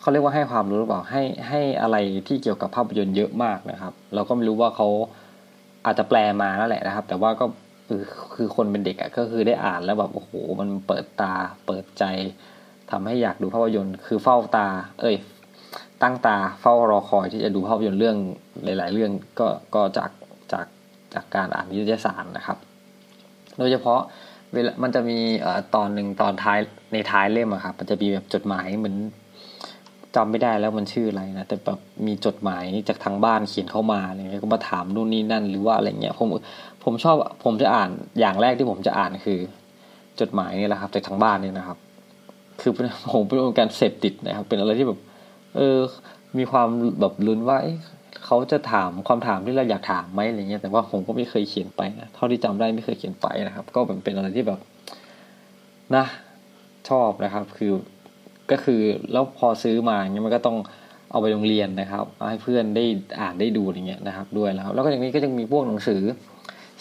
[0.00, 1.96] เขาเรียกว่าให้ความรู้หรือเปล่าให้ให้อะไร
[2.28, 4.88] ที่เกี่ยวกับภาพยนตร์เยอะมากนะครับ เราก็ไม่รู้ว่าเขา
[5.86, 7.46] อาจจะแปลมาแล้วแหละนะครับ แต่ว่าก็
[7.88, 8.02] คือ
[8.34, 11.34] คือคนเป็นเด็กอะก็คือได้อ่านแล้วแบบโอ้โหมันเปิดตา
[11.66, 12.04] เปิดใจ
[12.90, 14.66] ทำให้อยากดูภาพยนตร์ คือเฝ้าตา
[15.00, 15.16] เอ้ย
[16.04, 18.16] ตั้งตาเฝ้ารอคอยที่จะดูภาพยนตร์เรื่อง
[18.64, 20.10] หลาย ๆ เรื่องก็ก็จาก
[20.52, 20.66] จาก
[21.14, 22.58] จากการอ่านนิตยสารนะครับ
[23.58, 24.00] โดยเฉพาะ
[24.52, 25.18] เวลามันจะมี
[25.74, 26.58] ตอนหนึ่งตอนท้าย
[26.92, 28.96] ในท้ายเล่มอะครับมันจะมีแบบจดหมายเหมือน
[30.16, 36.28] จำไม่ได้แล้วมันชื่ออะไรนะแต่แบบมีจดหมายจากทางบ้านเขียนเข้ามาอะไรเงี้ยก็มาถามนู่นนี่นั่นหรือว่าอะไรเงี้ยผม
[36.84, 37.90] ผมชอบผมจะอ่าน
[38.20, 39.38] อย่างแรกที่ผมจะอ่านคือ
[40.20, 41.78] จดหมายนี่แหละครับจากทางบ้านนี่นะครับ
[42.60, 42.72] คือ
[43.12, 45.00] ผมเป็นการเสพติดนะครับ เป็นอะไรที่แบบ
[45.56, 45.78] เออ
[46.38, 46.68] มีความ
[47.00, 47.58] แบบลุ้นว่า
[48.24, 54.60] เขาจะถามความถามที่เราอยากถามไหมอะไรเงี้ยแต่ว่าผมก็ไม่เคยเขียนไปนะเท่าที่จำได้ไม่เคยเขียนไปนะครับ ก็เป็นเป็นอะไรที่แบบ
[55.96, 56.04] นะ
[56.88, 57.72] ชอบนะครับ คือ
[58.50, 58.80] ก็คือ
[59.12, 60.56] แล้วพอซื้อมาเงี้ยมันก็ต้อง
[61.10, 62.84] เอาไปโรงเรียนนะครับให้เพื่อนได้
[63.20, 66.02] อ่านได้ดูอย่างเงี้ยนะครับ ด้วยแล้วแล้วก็อย่างนี้ก็ยังมีพวกหนังสือ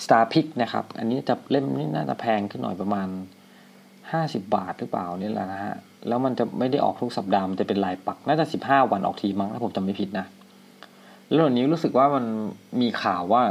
[0.03, 3.07] Star Pick นะครับ อันนี้จะเล่มนี้น่าจะแพงขึ้นหน่อยประมาณ
[4.11, 5.75] ห้าสิบาทหรือเปล่านี่แหละนะฮะ
[6.07, 10.25] แล้วมันจะไม่ได้ออกทุกสัปดาห์มันจะเป็นลายปักน่าจะสิบห้าวันออกทีมั้งถ้าผมจำไม่ผิดนะ
[11.31, 12.25] แล้ววันนี้รู้สึกว่ามัน
[12.81, 13.43] มีข่าวว่า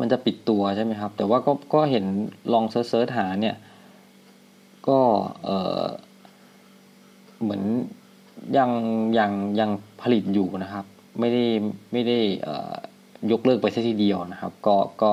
[0.00, 2.04] มันจะปิดตัวใช่ไหมครับ แต่ว่าก็ก็เห็น
[2.52, 3.56] ลองเซิร์ชหาเนี่ย
[4.88, 5.00] ก็
[5.44, 5.82] เออ
[7.42, 7.62] เหมือน
[8.56, 8.70] ยัง
[9.18, 9.70] ยังยัง
[10.02, 10.84] ผลิตอยู่นะครับ
[11.20, 11.44] ไม่ได้
[11.92, 12.18] ไม่ได้
[13.32, 15.12] ยกเลิกไปซะทีเดียวนะครับ ก็ก็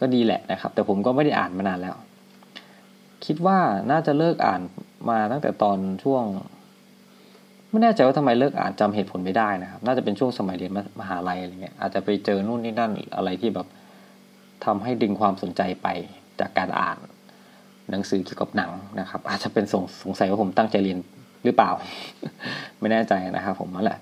[0.00, 1.96] ก็ดีแหละนะครับ แต่ผมก็ไม่ได้อ่านมานานแล้ว
[3.24, 3.58] คิดว่า
[3.90, 4.60] น่าจะเลิกอ่าน
[5.10, 6.24] มาตั้งแต่ตอนช่วง
[7.70, 13.66] ไม่แน่ใจว่าทำไมเลิกอ่านจำเหตุผลไม่ได้นะครับ น่าจะเป็นช่วงสมัยเรียนมหาลัยอะไรเงี้ยอาจจะไปเจอนู่นนี่นั่นอะไรที่แบบ
[14.64, 15.88] ทำให้ดึงความสนใจไป
[16.40, 16.96] จากการอ่าน
[17.90, 20.98] หนังสือเกี่ยวกับหนังนะครับ อาจจะเป็นสงสงสัยว่าผมตั้งใจเรียน
[21.44, 21.70] หรือเปล่า
[22.80, 23.98] ไม่แน่ใจนะครับ ผมนั่นแหละ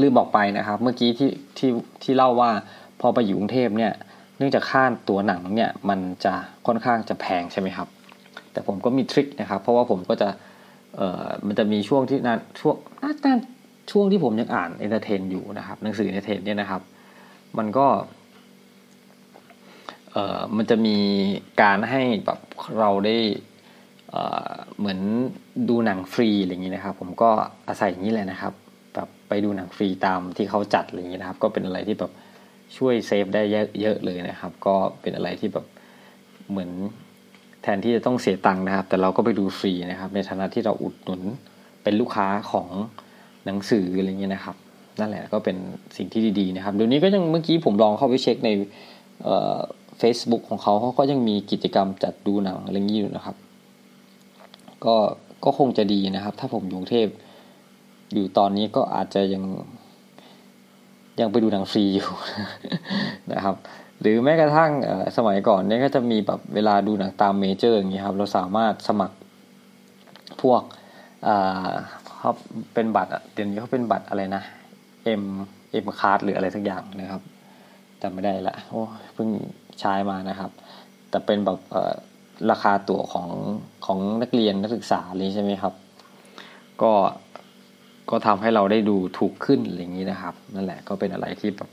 [0.00, 1.70] ลืมบอกไปนะครับ เมื่อกี้ที่ที่
[2.02, 2.50] ที่เล่าว่า
[3.00, 3.92] พอไปอยู่กรุงเทพเนี่ย
[4.38, 6.34] เนื่องจากค่าตัวหนังเนี่ยมันจะ
[6.66, 7.88] ค่อนข้างจะแพงใช่ไหมครับ
[8.52, 10.28] แต่ผมก็มีทริคนะครับ เพราะว่าผมก็จะ
[10.96, 13.12] เอ่อมันจะมีช่วงที่นั้นช่วงนะ
[13.90, 16.82] ช่วงที่ผมยังอ่าน Entertain อยู่นะครับ หนังสือ Entertain เนี่ยนะครับ
[17.58, 17.86] มันก็
[20.12, 20.96] เอ่อมันจะมี
[21.62, 22.38] การให้แบบ
[22.78, 23.16] เราได้
[24.78, 25.00] เหมือน
[25.68, 27.30] ดูหนังฟรีอะไรอย่างนี้นะครับ ผมก็
[27.68, 28.52] อาศัยอย่างนี้แหละนะครับ
[28.94, 32.12] แบบไปดูหนังฟรีตามที่เขาจัดอะไรอย่างนี้นะครับ ก็เป็นอะไรที่แบบ
[32.76, 33.42] ช่วย save ได้
[33.80, 35.66] เยอะเลยนะครับ ก็เป็นอะไรที่แบบ
[36.50, 36.70] เหมือน
[37.62, 41.22] แทนที่จะต้องเสียตังค์นะครับ แต่เราก็ไปดูฟรีนะครับ ในฐานะที่เราอุดหนุน
[41.82, 42.68] เป็นลูกค้าของ
[43.46, 44.56] หนังสืออะไรเงี้ยนะครับ
[45.00, 45.56] นั่นแหละก็เป็น
[45.96, 48.50] สิ่งที่ดีๆนะครับเดี๋ยวนี้ก็ยังเมื่อกี้ผมลองเข้าไปเช็คใน
[49.98, 53.36] เฟซบุ๊กของเขาเขาก็ยังมีกิจกรรมจัดดูหนังอะไรอย่างนี้อยู่นะครับ
[54.84, 54.96] ก็
[55.44, 57.08] ก็คงจะดีนะครับ ถ้าผมอยู่กรุงเทพ
[58.14, 59.44] อยู่ตอนนี้ก็อาจจะยัง
[61.20, 62.08] ยังไปดูหนังฟรีอยู่
[63.32, 63.56] นะครับ
[64.02, 64.70] หรือแม้กระทั่ง
[65.16, 69.16] สมัยก่อนเนี่ยก็จะมีแบบเวลาดูหนังตามเมเจอร์อย่างเงี้ยครับเราสามารถสมัคร
[70.42, 70.62] พวก
[72.18, 72.32] เขา
[72.74, 74.42] เป็นบัตรเดี๋ยวนี้เขาเป็นบัตรอะไรนะ
[75.20, 75.24] M
[75.84, 77.22] M card หรืออะไรสักอย่างนะครับ
[78.02, 78.82] จำไม่ได้ละโอ้
[79.14, 79.28] เพิ่ง
[79.80, 80.50] ใช้มานะครับ
[81.10, 81.58] แต่เป็นแบบ
[82.50, 83.28] ราคาตั๋วของ
[83.86, 85.74] ของนักเรียนนักศึกษาเลยใช่ไหมครับ
[86.82, 86.92] ก็
[88.10, 91.68] ก็ทำให้เราได้ดูถูกขึ้นอะไรอย่างนี้นะครับ นั่นแหละก็เป็นอะไรที่แบบ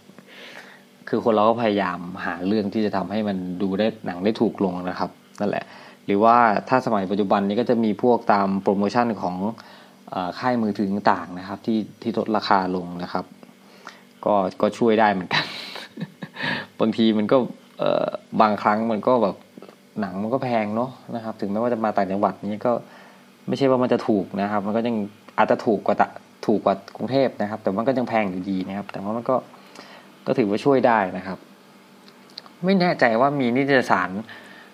[1.09, 5.63] คือคนเราก็พยายามหาเรื่องที่จะทำให้มันดูได้หนังได้ถูกลงนะครับนั่นแหละ
[6.05, 6.35] หรือว่า
[6.69, 9.35] ถ้าสมัยปัจจุบันนี้ก็จะมีพวกตามโปรโมชั่นของ
[10.39, 13.25] ค่ายมือถือต่างๆนะครับ ที่ที่ลดราคาลงนะครับ
[14.25, 15.45] ก็ก็ช่วยได้เหมือนกัน
[16.79, 17.37] บางทีมันก็
[18.41, 19.35] บางครั้งมันก็แบบ
[20.01, 22.71] หนังมันก็แพงเนาะนะครับ ถึงแม้ว่าจะมาต่างจังหวัดนี้ก็
[23.47, 24.95] ไม่ใช่ว่ามันจะถูกนะครับ มันก็ยัง
[25.37, 25.95] อาจจะถูกกว่า
[26.45, 29.35] ถูกกว่ากรุงเทพนะครับ แต่มันก็ยังแพงอยู่ดีนะครับ แต่ว่ามันก็
[30.27, 31.38] ก็ถือว่าช่วยได้นะครับ
[32.65, 34.10] ไม่แน่ใจว่ามีนิตยสาร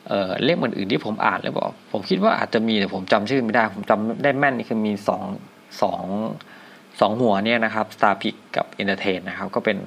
[0.07, 5.21] เเล่มอื่นๆที่ผมอ่านหรือเปล่าผมคิดว่าอาจจะมีแต่ผมจำชื่อไม่ได้ ผมจำได้แม่นนี่คือมีสอง
[5.81, 6.03] สอง
[6.99, 9.77] สองหัวเนี่ยนะครับ Star p i c กับ Entertain นะครับ ก็เป็น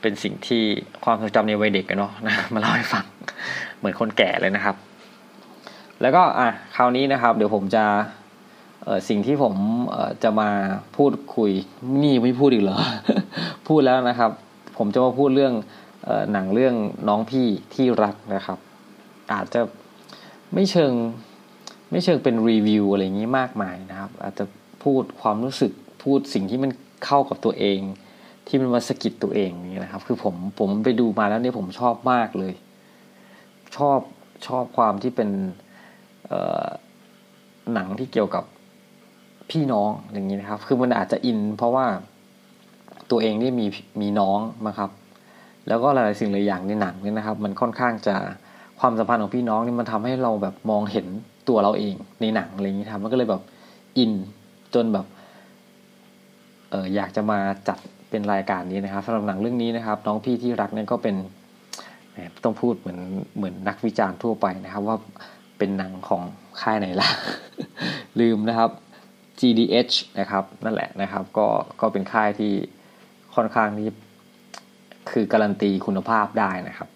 [0.00, 0.62] เป็นสิ่งที่
[1.04, 3.04] ความทรงจำในวัยเด็กกันเนาะนะมาเล่าให้ฟัง
[3.78, 4.76] เหมือนคนแก่เลยนะครับ
[6.00, 7.84] แล้วก็อะคราวนี้นะครับ เดี๋ยวผมจะ
[8.84, 9.54] เสิ่งที่ผม
[10.22, 10.50] จะมา
[10.96, 11.50] พูดคุย
[12.02, 12.78] นี่ไม่พูดอีกเหรอ
[13.68, 14.30] พูดแล้วนะครับ
[14.76, 15.54] ผมจะมาพูดเรื่อง
[16.32, 16.74] หนังเรื่อง
[17.08, 18.58] น้องพี่ที่รักนะครับ
[19.32, 19.60] อาจจะ
[20.54, 20.92] ไม่เชิง
[21.90, 24.44] ไม่เชิงเป็นรีวิวอะไรอย่างนี้มากมายนะครับ อาจจะ
[24.84, 26.70] พูดความรู้สึกพูดสิ่งที่มัน
[27.04, 27.80] เข้ากับตัวเอง
[28.46, 32.54] ที่มันมาสกิดตัวเองนี่นะครับ คือผมผมไปดูมาแล้วเนี่ยผมชอบมากเลย
[33.76, 34.00] ชอบ
[34.46, 35.30] ชอบความที่เป็น
[37.72, 38.44] หนังที่เกี่ยวกับ
[39.50, 41.86] พี่น้องอย่างนี้นะครับ คือมันอาจจะอินเพราะว่า
[43.10, 43.66] ตัวเองนี่มี
[44.00, 44.38] มีน้อง
[44.68, 44.90] นะครับ
[45.68, 48.16] แล้วก็หลายๆสิ่งหลายอย่างในหนังเนี่ยนะครับ มันค่อนข้างจะ
[48.80, 51.06] ความสัมพันธ์ของพี่น้องนี่มันทำให้เราแบบมองเห็น
[51.48, 53.42] ตัวเราเองในหนังอะไรอย่างนี้ครับมันก็เลยแบบ
[53.98, 54.12] อิน
[54.74, 55.06] จนแบบ
[56.70, 57.38] เอออยากจะมา
[57.68, 57.78] จัด
[58.10, 61.16] เป็นรายการนี้นะครับสำหรับหนังเรื่องนี้นะครับ น้องพี่ที่รักเนี่ยก็เป็น
[62.44, 63.00] ต้องพูดเหมือน
[63.36, 64.96] เหมือนนักวิจารณ์ทั่วไปนะครับ ว่า
[65.58, 66.22] เป็นหนังของ
[66.60, 67.08] ค่ายไหนล่ะ
[68.20, 68.70] ลืมนะครับ
[69.40, 71.46] GDH นะครับ นั่นแหละนะครับ ก็
[71.80, 72.52] ก็เป็นค่ายที่
[73.36, 73.88] ค่อนข้างที่
[75.10, 76.88] คือการันตีคุณภาพได้นะครับ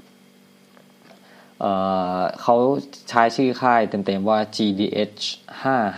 [1.61, 2.57] เเขา
[3.09, 5.23] ใช้ชื่อค่ายเต็มๆว่า GDH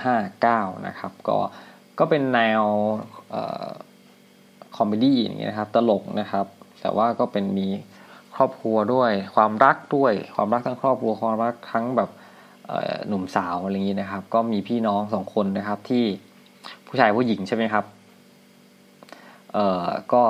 [0.06, 1.38] 559 นะครับ ก็
[1.98, 2.64] ก็เป็นแนว
[4.76, 6.46] คอมเมดี้อย่างเงี้ยนะครับ ตลกนะครับ
[6.80, 7.68] แต่ว่าก็เป็นมี
[8.36, 12.10] ครอบครัวด้วย ความรักด้วย ความรักทั้งครอบครัว ความรักทั้งแบบ
[13.08, 16.04] หนุ่มสาวอะไรอย่างนี้นะครับ ก็มีพี่น้องสองคนนะครับที่
[16.86, 17.84] ผู้ชายผู้หญิงใช่ไหมครับ
[19.54, 20.24] เอ่อก็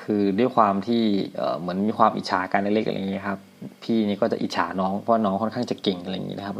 [0.00, 1.02] คือด้วยความที่
[1.36, 3.38] เอ่อเหมือนมีความอิจฉากันเล็กๆอะไรอย่างนี้ครับ
[3.82, 6.56] พี่นี่ก็จะอิจฉาน้องเพราะน้องค่อนข้างจะเก่งอะไรอย่างนี้นะครับ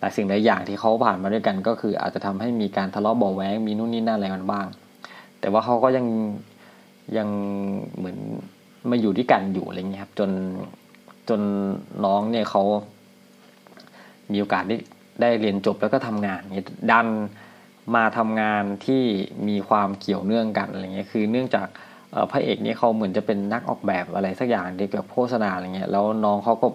[0.00, 4.66] หลายสิ่งหลายอย่างที่เขาผ่านมาด้วยกัน ก็คืออาจจะทำให้มีการทะเลาะเบาแวงมีนู่นนี่นั่นอะไรกันบ้าง
[5.40, 6.06] แต่ว่าเขาก็ยัง
[7.16, 7.28] ยัง
[7.96, 8.18] เหมือน
[8.90, 10.30] มาอยู่ด้วยกันอยู่อะไรเงี้ยครับ จน
[11.28, 11.40] จน
[12.04, 12.62] น้องเนี่ยเขา
[14.32, 14.76] มีโอกาสได้
[15.20, 16.40] ได้เรียนจบแล้วก็ทำงาน
[16.90, 17.06] ดัน
[17.94, 19.02] มาทำงานที่
[19.48, 21.66] มีความเกี่ยวเนื่องกันอะไรเงี้ยคือเนื่องจาก
[22.30, 26.66] พระเอกนี่เขาเหมือนจะเป็นนักออกแบบอะไรสักอย่างเกี่ยวกับโฆษณาอะไรเงี้ยแล้วน้องเขาก็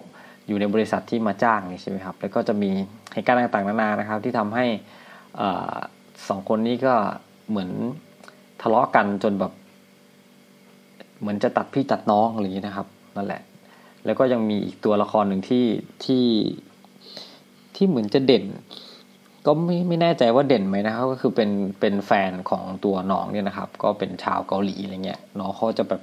[0.46, 2.70] อยู่ในบริษัทที่มาจ้างนี่ใช่ไหมครับแล้วก็จะมี
[3.12, 4.66] เหตุการณ์ต่างๆนานานะครับ ที่ทำให้
[6.28, 6.94] สองคนนี้ก็
[7.50, 7.70] เหมือน
[8.62, 9.52] ทะเลาะกันจนแบบ
[11.20, 13.42] เหมือนจะตัดพี่ตัดน้องอะไรอย่างนี้นะครับนั่นแหละ
[14.04, 15.66] แล้วก็ยังมีอีกตัวละครหนึ่งที่
[16.04, 16.26] ที่
[17.76, 18.44] ที่เหมือนจะเด่น
[19.46, 21.50] ก็ไม่ไม่แน่ใจว่าเด่นไหมนะครับก็คือเป็น
[21.80, 26.02] เป็นแฟนของตัวน้องเนี่ยนะครับ ก็เป็นชาวเกาหลีอะไรเงี้ยน้องเขาจะแบบ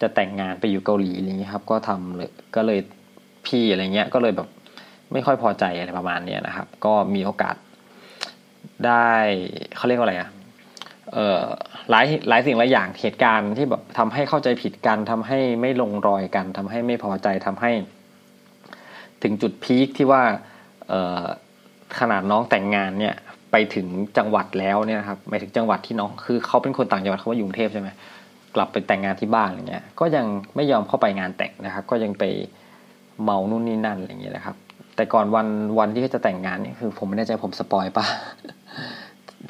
[0.00, 2.78] จะแต่งงานไปอยู่เกาหลีอะไรเงี้ยครับ ก็ทำเลยก็เลย
[3.46, 4.48] พี่อะไรเงี้ยก็เลยแบบ
[5.12, 7.56] ไม่ค่อยพอใจอะไรประมาณเนี้ยนะครับ ก็มีโอกาส
[8.86, 9.08] ได้
[9.76, 10.30] เขาเรียกว่าอะไรอะ
[11.12, 11.42] เอ่อ
[11.90, 17.72] หลายหลายสิ่งหลายอย่างเหตุการณ์ที่แบบทำให้เข้าใจผิดกันทำให้ไม่ลงรอยกันทำให้ไม่พอใจทำให้
[19.22, 20.22] ถึงจุดพีคที่ว่า
[20.88, 21.24] เอ่อ
[22.00, 23.14] ขนาดน้องแต่งงานเนี่ย
[23.52, 23.86] ไปถึง
[24.18, 27.88] จังหวัดแล้วเนี่ยครับไปถึงจังหวัดที่น้องคือเขาเป็นคนต่างจังหวัดเขาว่าอยู่กรุงเทพใช่ไหม
[28.54, 30.26] กลับไปแต่งงานที่บ้านอะไรเงี้ย ก็ยัง
[30.56, 32.24] ไม่ยอมเข้าไปงานแต่งนะครับ ก็ยังไป
[33.22, 34.56] เมานู่นนี่นั่นอะไรเงี้ยนะครับ
[34.96, 35.46] แต่ก่อนวัน
[35.78, 38.04] วันที่เขาจะแต่งงานเนี่ยคือ ผมไม่แน่ใจผมสปอยปะ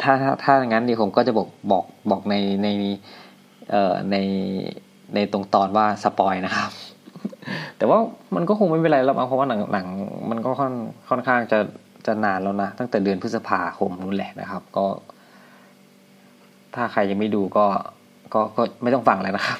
[0.02, 2.68] ถ้าถ้าถ้าอย่างนั้นดีผมก็จะบอกบอกบอกในใน
[3.70, 4.16] เอ่อใน
[5.14, 6.70] ในตรงตอนว่าสปอยนะครับ
[7.78, 7.98] แต่ว่า
[8.34, 9.86] มันก็คงไม่เป็นไรแล้วเพราะว่าหนังหนัง
[10.30, 10.74] มันก็ค่อน
[11.08, 11.58] ค่อนข้างจะ
[12.06, 14.86] จะนานแล้วนะ ตั้งแต่เดือนพฤษภาคมนู่นแหละนะครับ ก็
[16.74, 17.66] ถ้าใครยังไม่ดูก็
[18.34, 19.58] ก็ก็ไม่ต้องฟังแล้วนะครับ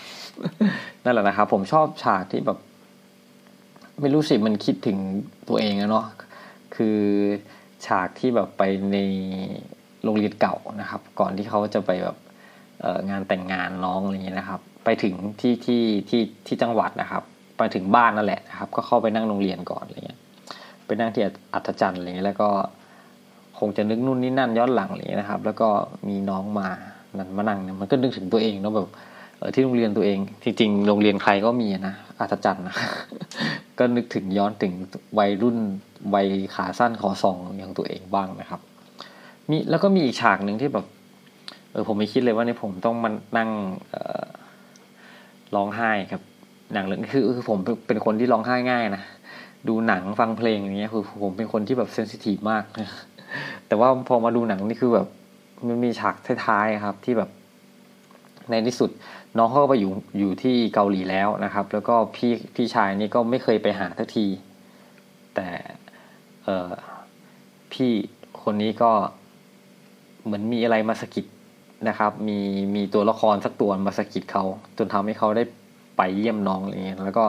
[1.04, 2.58] นั่นแหละนะครับ ผมชอบฉากที่แบบ
[4.00, 4.98] ไม่รู้สิมันคิดถึง
[5.48, 6.06] ตัวเองอะเนาะ
[6.76, 6.98] คือ
[7.86, 8.98] ฉากที่แบบไปใน
[10.04, 12.16] โรงเรียนเก่านะครับ ก่อนที่เขาจะไปแบบ
[13.10, 17.22] งานแต่งงานน้องอะไรเงี้ยนะครับ ไปถึงที่ที่ที่ที่จังหวัดนะครับ
[17.58, 20.11] ไปถึงบ้านนั่นแหละนะครับ ก็เข้าไปนั่งโรงเรียนก่อนอะไรเงี้ย
[20.92, 21.24] ไปนั่งที่
[21.54, 22.48] อัศจรรย์อะไรเงี้ยแล้วก็
[23.58, 25.68] คงจะนึกนู่นนี่นั่นย้อนหลังอะไรเงี้ยนะครับ แล้วก็
[26.08, 26.68] มีน้องมา
[27.18, 28.88] นั่นมานั่งเนี่ยมันก็นึกถึงตัวเองเนาะแบบ
[29.54, 32.76] ที่โรงเรียนตัวเองจริงๆโรงเรียนใครก็มีนะอัศจรรย์นะ
[33.78, 34.72] ก็นึกถึงย้อนถึง
[35.18, 35.56] วัยรุ่น
[36.14, 38.60] วัยขาสั้นคอซองอย่างตัวเองบ้างนะครับ
[39.50, 40.86] มีแล้วก็มีอีกฉากหนึ่งที่แบบ
[41.72, 43.50] เออผมไม่คิดเลยว่าในผมต้องมานั่ง
[45.54, 46.22] ร้องไห้ครับ
[46.72, 49.02] หนังเรื่องคือคือผมเป็นคนที่ร้องไห้ง่ายนะ
[49.68, 52.64] ดูหนังฟังเพลงอย่างเงี้ยคือผมเป็นคนที่แบบเซนซิทีฟมาก
[53.66, 55.06] แต่ว่าพอมาดูหนังนี่คือแบบ
[55.66, 56.14] มันมีฉาก
[56.46, 57.30] ท้ายๆครับ ที่แบบ
[58.50, 58.90] ในที่สุด
[59.38, 64.26] น้องเขาก็ไปอยู่อยู่ที่เกาหลีแล้วนะครับ แล้วก็พี่พี่ชายนี่ก็ไม่เคยไปหาทักที
[65.34, 65.48] แต่
[66.44, 66.70] เออ
[67.72, 67.92] พี่
[68.42, 68.90] คนนี้ก็
[70.24, 71.26] เหมือนมีอะไรมาสกิด
[71.88, 72.38] นะครับ มี
[72.74, 74.44] มีตัวละครสักตัวมาสกิดเขา
[74.78, 75.44] จนทำให้เขาได้
[75.96, 77.24] ไปเยี่ยมน้องอะไรเงี้ยแล้วก็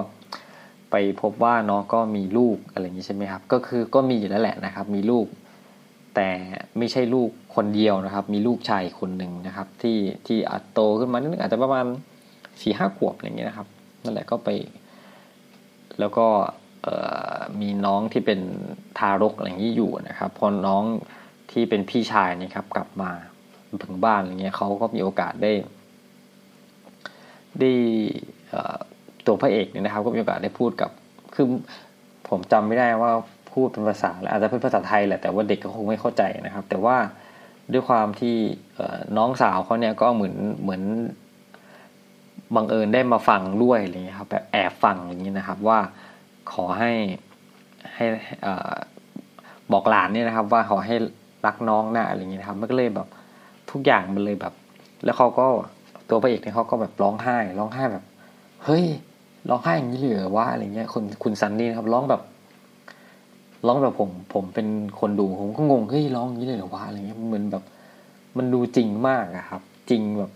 [0.93, 5.27] ไปพบว่าน้องก็มีลูกอะไรอย่างนี้ใช่ไหมครับ ก็คือก็มีอยู่แล้วแหละนะครับ มีลูก
[6.15, 6.29] แต่
[6.77, 11.85] ไม่ใช่ลูกคนเดียวนะครับ มีลูกชายคนหนึ่งนะครับ ที่ที่อาจโตขึ้นมานิดนึงอาจจะประมาณ
[12.61, 13.67] สี่ห้าขวบอย่างเงี้ยนะครับ
[14.03, 14.49] นั่นแหละก็ไป
[15.99, 16.27] แล้วก็
[17.61, 18.39] มีน้องที่เป็น
[18.97, 20.83] ทารกอะไรอย่างนี้อยู่นะครับ พอน้อง
[21.51, 23.11] ที่เป็นพี่ชายนี่ครับ กลับมา
[23.83, 25.51] ถึงบ้านอะไรเงี้ยเขาก็มีโอกาสได้
[27.59, 27.71] ได้
[29.27, 30.89] ตัวพระเอกเนี่ยนะครับ ก็มีโอกาสได้พูดกับ
[31.35, 31.45] คือ
[32.29, 33.11] ผมจำไม่ได้ว่า
[33.53, 36.97] พูดเป็นภาษาอาจจะเป็นภาษาไทยแหละแต่ว่าเด็กก็คงไม่เข้าใจนะครับ แต่ว่า
[37.73, 38.35] ด้วยความที่
[39.17, 40.83] น้องสาวเขาเนี่ยก็เหมือนเหมือน
[42.55, 45.79] บังเอิญได้มาฟังด้วยอะไรเงี้ยครับแบบแอบฟังอย่างนี้นะครับ ว่า
[46.53, 46.91] ขอให้
[47.95, 48.05] ให้
[49.71, 50.95] บอกหลานเนี่ยนะครับ ว่าขอให้
[51.45, 53.07] รักน้องนะอะไรอย่างนี้นะครับมันก็เลยแบบ
[53.71, 54.53] ทุกอย่างมันเลยแบบ
[55.05, 55.45] แล้วเขาก็
[56.09, 58.03] ตัวพระเอกเนี่ยเขาก็แบบร้องไห้ ร้องไห้แบบ
[58.65, 58.85] เฮ้ย
[59.49, 62.21] ร้องไห้อย่างนี้เหลือวะอะไรเงี้ยคุณคุณซันนี่นะครับร้องแบบ
[63.67, 64.67] ร้องแบบผม ผมเป็น
[64.99, 67.63] คนดูผมก็งงเฮ้ยร้องอย่างนี้เลยเหรอวะอะไรเงี้ยมันแบบ
[68.37, 70.31] มันดูจริงมากอะครับ จริงแบบ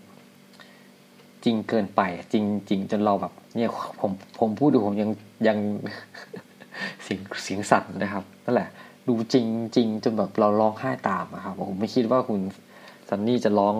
[1.44, 2.00] จริงเกินไป
[2.32, 5.10] จริงจริงจนเราแบบ เนี่ยผมผมพูดดูผมยัง
[5.48, 5.58] ยัง
[7.02, 8.68] เสียงเสียงสั่นนะครับนั่นแหละ
[9.08, 12.40] ดูจริงจริงจนแบบเราร้องไห้ตามครับผมไม่คิดว่าคุณ
[13.08, 13.74] ซันนี่จะร้อง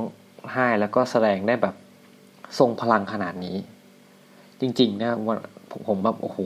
[0.52, 1.74] ไห้แล้วก็แสดงได้แบบ
[2.58, 3.56] ทรงพลังขนาดนี้
[4.60, 5.36] จริง ๆ นะว่า
[5.88, 6.38] ผมแบบโอ้โห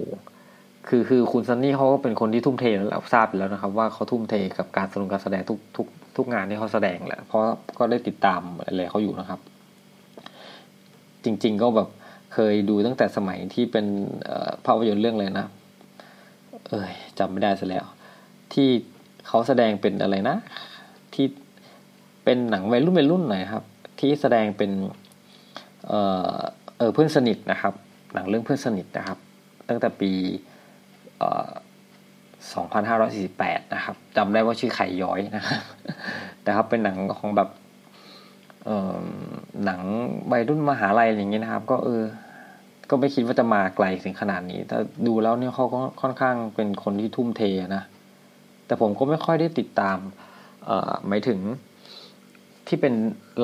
[0.89, 7.43] คือคือคุณซันนี่เขาก็เป็นคนที่ทุ่มเทแล้วทราบแล้วนะครับ ว่าเขาทุ่มเทกับการแสดงการแสดงทุกทุกทุกงานที่เขาแสดงแหละเพราะ
[7.79, 9.41] ก็ได้ติดตามอะไรเขาอยู่นะครับ
[11.25, 11.89] จริง ๆ ก็แบบ
[12.35, 13.87] เคยดูตั้งแต่สมัยที่เป็น
[14.65, 15.47] ภาพยนตร์เรื่องเลยนะ
[16.69, 17.85] เอ้ยจำไม่ได้ซะแล้ว
[18.53, 18.69] ที่
[19.27, 20.37] เขาแสดงเป็นอะไรนะ
[21.15, 21.27] ที่
[22.25, 23.65] เป็นหนังวัยรุ่นวัยรุ่นหน่อยครับ
[24.01, 24.71] ที่แสดงเป็น
[25.87, 25.93] เอ
[26.29, 26.37] อ
[26.79, 27.75] เออเพื่อนสนิทนะครับ
[28.15, 29.19] หนังเรื่องเพื่อนสนิทนะครับ
[29.69, 30.13] ตั้งแต่ปี
[32.93, 35.61] 2548 นะครับจำได้ว่าชื่อไข่ย้อยนะครับ
[36.43, 37.49] แต่ครับเป็นหนังของแบบ
[39.65, 39.81] หนัง
[40.33, 42.03] วัยรุ่นมหาลัยอย่างเงี้ยนะครับ ก็เออ
[42.91, 47.43] ก็ไม่คิดว่าจะมาไกลถึงขนาดนี้ แต่ดูแล้วเนี่ยเขาก็ค่อนข้างเป็นคนที่ทุ่มเท
[47.77, 47.83] นะ
[48.67, 49.99] แต่ผมก็ไม่ค่อยได้ติดตาม
[51.09, 51.39] หมายถึง
[52.67, 52.95] ที่เป็น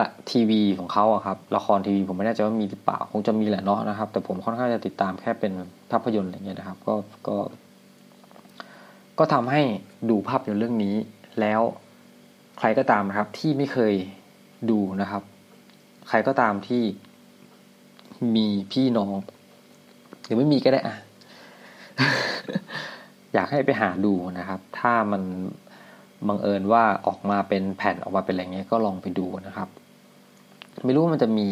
[0.00, 5.52] ละทีวีของเขาอะครับละครทีวีผมไม่แน่ใจว่ามีหรือเปล่าคงจะมีแหละเนาะนะครับ แต่ผมค่อนข้างจะติดตามแค่เป็น
[5.90, 6.94] ภาพยนตร์อะไรเงี้ยนะครับ ก็
[7.28, 7.36] ก็
[9.18, 9.62] ก็ทำให้
[10.10, 10.94] ดูภาพยนตร์เรื่องนี้
[11.40, 11.60] แล้ว
[12.58, 13.94] ใครก็ตามนะครับ ที่ไม่เคย
[14.70, 15.22] ดูนะครับ
[16.08, 16.82] ใครก็ตามที่
[18.36, 19.16] มีพี่น้อง
[20.24, 20.96] หรือไม่มีก็ได้อะ
[23.34, 25.22] อยากให้ไปหาดูนะครับ ถ้ามัน
[26.28, 29.68] บังเอิญว่าออกมาเป็นแผ่นออกมาเป็นอะไรเงี้ยก็ลองไปดูนะครับ
[30.84, 31.46] ไม่รู้ว่ามันจะมี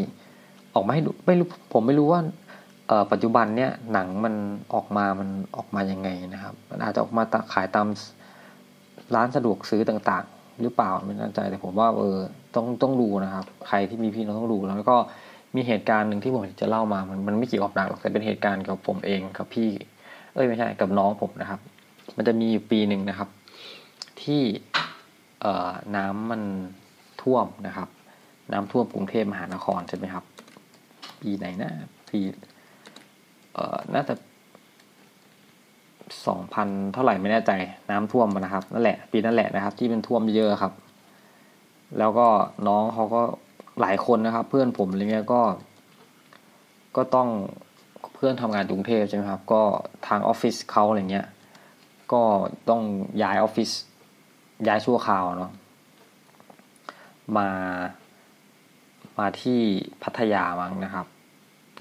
[0.75, 2.21] ออกมาให้ดูไม่รู้ผมไม่รู้ว่า
[3.13, 4.35] ปัจจุบันเนี่ยหนังมัน
[4.75, 7.87] ออกมามันออกมายังไงนะครับ มันอาจจะออกมาขายตาม
[9.15, 12.17] ร้านสะดวกซื้อต่างๆ หรือเปล่าไม่แน่ใจแต่ผมว่าเออ
[12.55, 14.97] ต้องต้องดูนะครับ ใครที่มีพี่น้องต้องดูแล้วก็
[15.57, 19.69] มีเหตุการณ์หนึ่งที่ผมจะเล่ามามันมันไม่เกี่ยวกับหนังหรอกแต่เป็นเหตุการณ์กับผมเองกับพี่
[20.35, 21.61] เอ้ยไม่ใช่กับน้องผมนะครับ
[22.17, 23.29] มันจะมีอยู่ปีหนึ่งนะครับ
[24.23, 24.43] ที่
[25.97, 26.43] น้ำมัน
[27.23, 27.89] ท่วมนะครับ
[28.53, 30.25] น้ำท่วมกรุงเทพมหานครใช่ไหมครับ
[31.21, 31.71] ปีไหนนะ
[32.09, 32.21] ปี
[33.55, 34.15] เอ่อน่าจะ
[36.27, 37.53] สองพันเท่าไหร่ไม่แน่ใจ
[37.91, 40.73] น้ำท่วมนะครับนั่นแหละ ปีนั่นแหละนะครับ ที่เป็นท่วมเยอะครับ
[41.99, 42.29] แล้วก็
[42.69, 43.23] น้องเขาก็
[43.81, 45.43] หลายคนนะครับ เพื่อนผมอะไรเงี้ยก็
[46.97, 47.29] ก็ต้อง
[48.15, 49.63] เพื่อนทำงานกรุงเทพใช่ไหมครับ ก็
[50.07, 51.27] ทางออฟฟิศเขาอะไรเงี้ย
[52.13, 52.23] ก็
[52.69, 52.83] ต้อง
[53.23, 53.71] ย้ายออฟฟิศ
[54.69, 55.51] ย้ายชั่วคราวเนาะ
[57.37, 57.49] มา
[59.19, 59.61] มาที่
[60.03, 61.07] พัทยามั้งนะครับ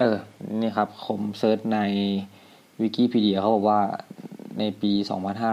[0.00, 0.16] เออ
[0.60, 1.78] นี่ครับผมเซิร์ชใน
[2.80, 3.80] วิกิพีเดียเขาบอกว่า
[4.58, 4.92] ในปี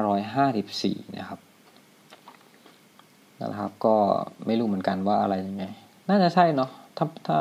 [0.08, 1.40] 2554 นะครับ
[3.42, 3.96] นะครับ ก็
[4.46, 5.64] ไม่รู้เหมือนกันว่าอะไรยังไง
[6.10, 7.38] น่าจะใช่เนาะถ้าถ้า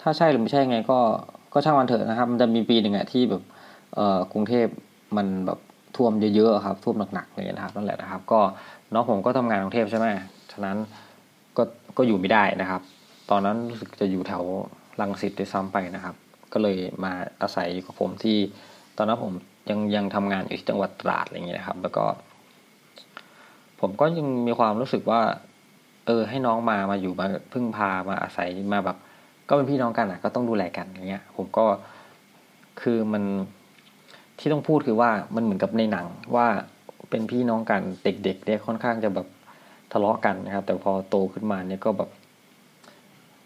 [0.00, 0.98] ถ้าใช่หรือไม่ใช่ไง ก็
[1.52, 3.42] ก็ช่างมันเถอะนะครับ มันจะมีปีหนึ่งอะที่แบบ
[3.94, 4.66] เออกรุงเทพ
[5.16, 5.58] มันแบบ
[5.96, 8.40] ท่วมเยอะๆครับท่วมหนักๆเลยนะครับนั่นแหละนะครับ ก็
[8.92, 10.06] น้องผมก็ทำงานกรุงเทพใช่ไหม
[10.52, 10.76] ฉะนั้น
[11.56, 11.62] ก็
[11.96, 12.80] ก็อยู่ไม่ได้นะครับ
[13.30, 14.42] ตอนนั้นรู้สึกจะอยู่แถว
[15.00, 16.14] ลังสิตด้วยซ้ำไปนะครับ
[16.52, 18.36] ก็เลยมาอาศัยกับผมที่
[18.96, 19.32] ตอนนั้นผม
[19.70, 22.04] ยังยังทำงานอยู่ที่จังหวัดตราดอะไรเงี้ยนะครับ แล้วก็
[23.80, 25.20] ผมก็ยังมีความรู้สึกว่า
[26.06, 28.96] เออ ให้น้องมามาอยู่มาพึ่งพามาอาศัยมาแบบ
[29.48, 31.64] ก็เป็นพี่น้องกันอะ ก็ต้องดูแลกันอย่างเงี้ย ผมก็
[32.80, 33.24] คือมัน
[34.38, 36.46] ที่ต้องพูดคือว่ามันเหมือนกับในหนังว่า
[37.10, 39.26] เป็นพี่น้องกันเด็กๆเนี่ยค่อนข้างจะแบบ
[39.92, 42.10] ทะเลาะกันนะครับ แต่พอโตขึ้นมาเนี่ยก็แบบ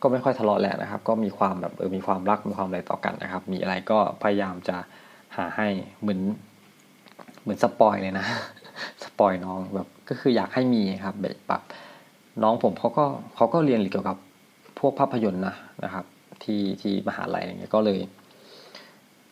[0.03, 4.77] ก็ไม่ค่อยทะเลาะแล้วนะครับ ก็มีความแบบเออมีความรักมีความอะไรต่อกันนะครับ มีอะไรก็พยายามจะ
[5.37, 5.69] หาให้
[6.01, 6.21] เหมือน
[7.43, 8.27] เหมือนสปอยเลยนะ
[9.05, 11.15] สปอยน้องแบบก็คืออยากให้มีครับ
[11.49, 11.63] แบบ
[12.43, 13.05] น้องผมเขาก็
[13.37, 14.17] เขาก็เรียนเกี่ยวกับ
[14.79, 16.05] พวกภาพยนตร์นะนะครับ
[16.43, 17.99] ที่ที่มหาลัยอย่างเงี้ยก็เลย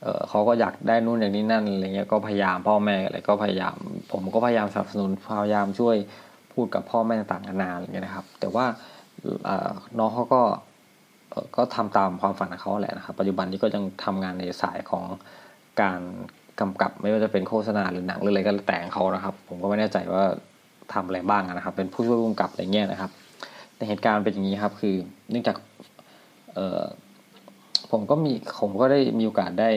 [0.02, 3.74] เออเขาก็อยากได้นู่นอย่างนี้นั่นอะไรเงี้ยก็พยายามพ่อแม่อะไรก็พยายาม
[4.12, 5.96] ผมก็พยายามสนับสนุนพยายามช่วย
[6.52, 8.64] พูดกับพ่อแม่ต่างๆนานาอะไรเงี้ยนะครับ แต่ว่า
[9.98, 10.42] น้องเขาก็
[11.56, 15.04] ก็ทำตามความฝันของเขาแหละนะครับ ปัจจุบันนี้ก็ยังทำงานในสายของ
[15.80, 16.00] การ
[16.60, 20.24] กำกับไม่ว่าจะเป็นโฆษณาหรือหนังหรืออะไรก็แต่งเขานะครับ ผมก็ไม่แน่ใจว่า
[20.92, 23.10] ทำอะไรบ้างนะครับ เป็นผู้ช่วยผู้กำกับอะไรเงี้ยนะครับ
[23.76, 24.94] ในเหตุการณ์เป็นอย่างนี้ครับ คือ
[25.30, 25.56] เนื่องจาก
[26.54, 29.70] เผมก็มีผมก็ได้มีโอกาสได้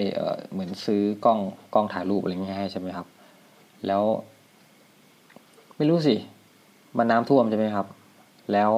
[0.52, 1.40] เหมือนซื้อกล้อง
[1.74, 3.08] กล้องถ่ายรูปอะไรเงี้ยให้ใช่ไหมครับ
[3.88, 4.04] แล้ว
[5.78, 6.16] ไม่รู้สิ
[6.98, 7.88] มันน้ำท่วมใช่ไหมครับ
[8.54, 8.72] แล้ว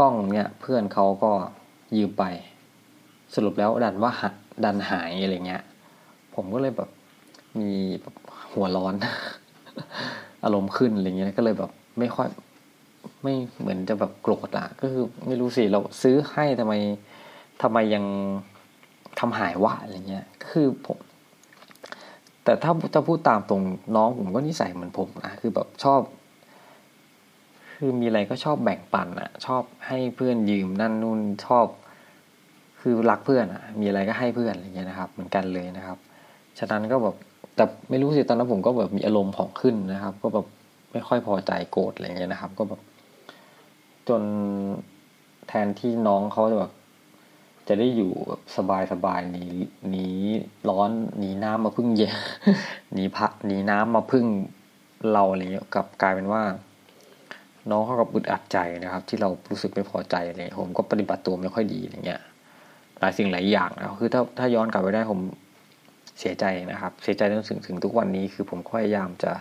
[0.00, 1.30] กล้องเนี่ยเพื่อนเขาก็
[1.96, 2.24] ยืมไป
[3.34, 4.12] สรุปแล้วดันว่า
[4.64, 5.62] ดันหายอะไรเงี้ย
[6.34, 6.90] ผมก็เลยแบบ
[7.60, 8.14] มีแบบ
[8.52, 8.94] หัวร้อน
[10.44, 12.28] อารมณ์ขึ้นอะไรเงี้ยก็เลยแบบไม่ค่อย
[13.22, 16.74] ไม่เหมือนจะแบบโกรธอะก็คือไม่รู้สิเราซื้อให้ทำไม
[17.62, 18.04] ทำไมยัง
[19.18, 20.98] ทำหายวะอะไรเงี้ยคือผม
[22.44, 23.62] แต่ถ้าจะพูดตามตรง
[23.96, 26.00] น้องผมก็นิสัยเหมือนผมนะคือแบบชอบ
[27.74, 31.66] คือมีอะไรก็ชอบแบ่งปันอะชอบให้เพื่อนยืมนั่นนู่นชอบ
[32.80, 35.98] คือรักเพื่อนอะมีอะไรก็ให้เพื่อนอะไรเงี้ยนะครับ เหมือนกันเลยนะครับ
[36.58, 37.16] ฉะนั้นก็แบบ
[37.56, 40.46] แต่ไม่รู้สิตอนนั้นผมก็แบบมีอารมณ์ของขึ้นนะครับ ก็แบบ
[40.92, 42.80] ไม่ค่อยพอใจโกรธอะไรเงี้ยนะครับ ก็แบบ
[44.08, 44.22] จน
[45.48, 46.72] แทนที่น้องเขาจะแบบ
[47.70, 49.46] จะได้อยู่แบบสบายสบายหนี
[49.90, 50.06] หนี
[50.68, 52.14] ร้อนหนีน้ำมาพึ่งเย็น
[52.94, 54.24] หนีพระหนีน้ำมาพึ่ง
[55.12, 56.42] เราอะไรเงี้ยกับกลายเป็นว่า
[57.70, 62.20] น้องเขาก็อึดอัดใจนะครับ ที่เรารู้สึกไม่พอใจอะไรผมก็ปฏิบัติตัวไม่ค่อยดีอย่างเงี้ย
[63.00, 65.20] หลายสิ่งหลายอย่างนะคือถ้าถ้าย้อนกลับไปได้ผม
[66.18, 69.32] เสียใจนะครับ เสียใจจนถึงถึงทุกวันนี้คือผมพยายามจะ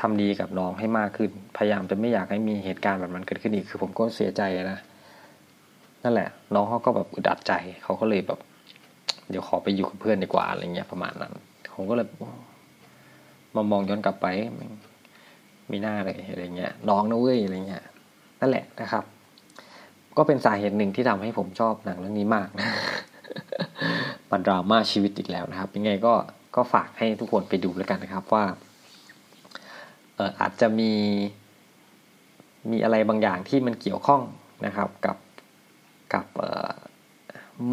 [0.00, 4.78] ทำดีกับน้องให้มากขึ้น พยายามจะไม่อยากให้มีเหตุการณ์แบบนั้นเกิดขึ้นอีกคือผมก็เสียใจนะ
[6.06, 8.40] นั่นแหละ น้องเขาก็แบบอึดอัดใจเขาก็เลยแบบ
[9.30, 11.32] เดี๋ยวขอไปอยู่กับเพื่อนดีกว่าอะไรเงี้ยประมาณนั้น
[11.74, 12.06] ผมก็เลย
[13.56, 14.26] มามองย้อนกลับไป
[15.70, 17.84] มีหน้าเลยอะไรเงี้ยน้องนะเว้ยอะไรเงี้ย
[18.40, 19.04] นั่นแหละนะครับ
[20.16, 22.68] ก็เป็นสาเหตุหนึ่งที่ทำให้ผมชอบหนังเรื่องนี้มากนะ
[24.30, 26.14] มันดราม่าชีวิตอีกแล้วนะครับยังไงก็
[26.56, 28.44] ก็ฝากให้ทุกคนไปดูแล้วกันนะครับว่า
[30.16, 30.92] เอออาจจะมี
[32.70, 34.22] มีอะไรบางอย่างที่มันเกี่ยวข้อง
[34.66, 35.16] นะครับกับ
[36.14, 36.26] กับ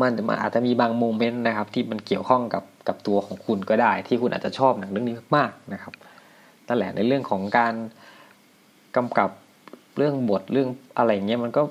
[0.01, 5.93] มันมันอาจจะมีบางโมเมนต์นะครับ ที่มันเกี่ยวข้องกับกับตัวของคุณก็ได้ ที่คุณอาจจะชอบหนังเรื่องนี้มากๆนะครับ
[6.67, 7.73] นั่นแหละในเรื่องของการ
[8.95, 9.29] กำกับ
[9.97, 11.63] เรื่องบทเรื่องอะไรเงี้ยมันก็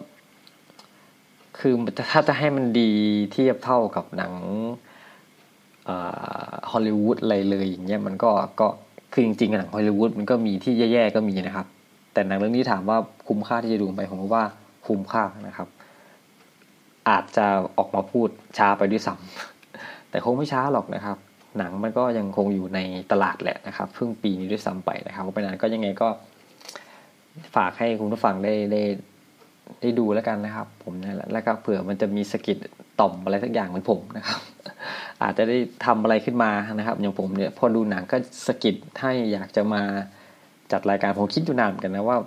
[1.59, 1.75] คือ
[2.11, 2.91] ถ้าจะให้มันดี
[3.33, 4.33] เทียบเท่ากับหนัง
[6.71, 8.69] ฮอลลีวูดอะไรเลยอย่างเงี้ยมันก็ก็
[9.13, 11.67] คือจริงๆหนังฮอลลีวูดมันก็มีที่แย่ๆก็มีนะครับ
[12.13, 12.99] แต่หนังเรื่องนี้ถามว่า
[13.29, 14.45] คุ้มค่าที่จะดูไปผมว่า
[14.87, 15.69] คุ้มค่านะครับ
[17.09, 17.47] อาจจะ
[17.79, 18.29] ออกมาพูด
[18.59, 21.17] ช้าไปด้วยซ้ำแต่คงไม่ช้าหรอกนะครับ
[21.59, 22.81] หนังมันก็ยังคงอยู่ใน
[23.13, 26.09] ตลาดแหละนะครับเพิ่งปีนี้ด้วยซ้ำไปนะครับเพราะฉะนั้นก็ยังไงก็
[27.57, 28.83] ฝากให้คุณผู้ฟังได้ได้
[29.81, 32.59] ได้ดูแล้วกันนะครับ ผมนี่แหละแล้วก็เผื่อมันจะมีสะกิด
[33.01, 34.41] ต่อมอะไรสักอย่างเหมือนผมนะครับ
[35.23, 39.83] อาจจะได้ทำอะไรขึ้นมานะครับ อย่างผมเนี่ยพอดูหนังก็สะกิดให้อยากจะมา
[40.73, 42.19] จัดรายการผมคิดอยู่นานเหมือนกันนะว่า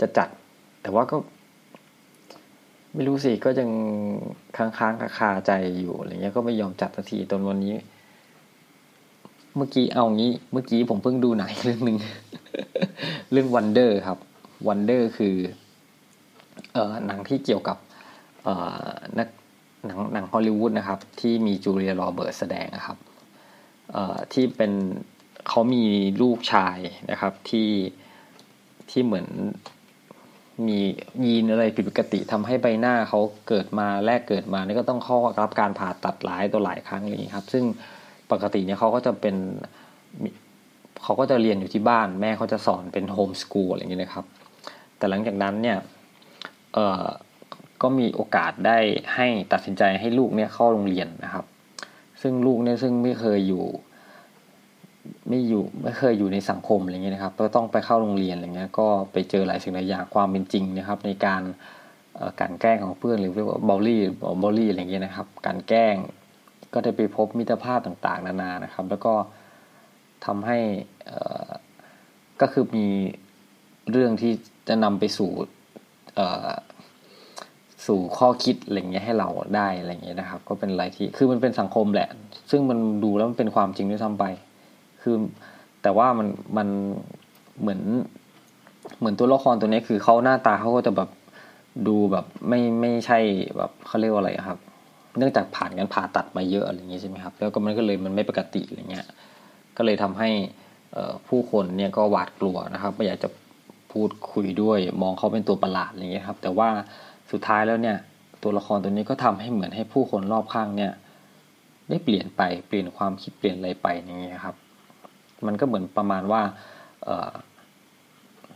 [0.00, 0.28] จะจัด
[0.82, 1.16] แต่ว่าก็
[2.96, 3.70] ไม่รู้สิก็ยัง
[4.56, 7.74] ค้างค้างคาใจอยู่อะไรเงี้ยก็ไม่ยอมจัดสักทีตอนวันนี้
[9.56, 11.98] เมื่อกี้เอางี้ เมื่อกี้ผมเพิ่งดูหนังเรื่องหนึ่ง
[13.32, 14.18] เรื่อง Wonder ครับ
[14.68, 15.34] Wonder คือ
[16.72, 17.76] เอ่อหนังที่เกี่ยวกับ
[18.44, 18.54] เอ่
[18.86, 19.28] อนัก
[19.86, 22.96] หนังหนังฮอลลีวูดนะครับ ที่มีจูเลียโรเบิร์ตแสดงนะครับ
[23.92, 24.72] เอ่อที่เป็น
[25.48, 25.84] เขามี
[26.22, 26.78] ลูกชาย
[27.10, 27.68] นะครับ ที่
[28.90, 29.26] ที่เหมือน
[30.66, 30.78] มี
[31.24, 37.64] ยีนอะไรผิดปกติทำให้ใบหน้าเขาเกิดมาแรกเกิดมานี่ก็ต้องเข้ารับการผ่าตัดหลายตัวหลายครั้งเลยครับ ซึ่ง
[38.32, 39.36] ปกติเนี่ยเขาก็จะเป็น
[41.02, 44.24] เขาก็จะเรียนอยู่ที่บ้าน แม่เขาจะสอนเป็นโฮมสกูลอะไรอย่างเงี้นะครับ
[44.98, 45.78] แต่หลังจากนั้นเนี่ย
[46.74, 47.04] เอ่อ
[47.82, 48.78] ก็มีโอกาสได้
[49.14, 51.44] ให้ตัดสินใจให้ลูกเนี่ยเข้าโรงเรียนนะครับ
[52.22, 53.64] ซึ่งลูกเนี่ยซึ่งไม่เคยอยู่
[55.28, 61.42] ไม่อยู่ไม่เคยอยู่ในสังคมอะไรเงี้ยนะครับก็ต้องไปเข้าโรงเรียนอะไรเงี้ยก็ไปเจอหลายสิ่งหลายอย่างความเป็นจริงนะครับ ในการ
[62.40, 64.00] การแกล้งของเพื่อนหรือเรียกว่าบอลลี่
[64.42, 65.96] บอลลี่อะไรเงี้ยนะครับ การแกล้ง
[66.72, 69.14] ก็ได้ไปพบมิตรภาพต่างๆ นานานะครับ แล้วก็
[70.26, 70.58] ทำให้
[72.40, 72.86] ก็คือมี
[73.90, 74.32] เรื่องที่
[74.68, 75.30] จะนำไปสู่
[77.86, 82.08] สู่ข้อคิดอะไรเงี้ยให้เราได้อะไรเงี้ยนะครับ ก็เป็นอะไรที่คือมันเป็นสังคมแหละ
[82.50, 84.24] ซึ่งมันดูแล้วมันเป็นความจริงด้วยซ้ำไป
[85.08, 85.18] คือ
[85.82, 86.68] แต่ว่ามันมัน
[87.60, 87.80] เหมือน
[88.98, 91.10] เหมือนตัวละครตัวนี้คือเขาหน้าตาเขาก็จะแบบ
[91.88, 93.18] ดูแบบไม่ไม่ใช่
[93.56, 94.58] แบบเขาเรียกว่าอะไรครับ
[95.18, 99.06] เนื่องจากผ่านการผ่าตัดมาเยอะอะไรอย่างนี้ใช่ไหมครับ แล้วก็มันก็เลยมันไม่ปกติอะไรเงี้ย
[99.76, 100.30] ก็เลยทำให้
[101.28, 103.28] ผู้คนเนี่ยก็หวาดกลัวนะครับ ไม่อยากจะ
[103.92, 106.68] พูดคุยด้วย มองเขาเป็นตัวประหลาดอะไรเงี้ยครับ แต่ว่า
[107.30, 107.96] สุดท้ายแล้วเนี่ย
[108.42, 110.92] ตัวละครตัวนี้ก็ทำให้เหมือนให้ผู้คนรอบข้างเนี่ย
[111.88, 114.56] ได้เปลี่ยนไปเปลี่ยนความคิดเปลี่ยนอะไรไปอย่างเงี้ยครับ
[115.46, 116.42] มันก็เหมือนประมาณว่า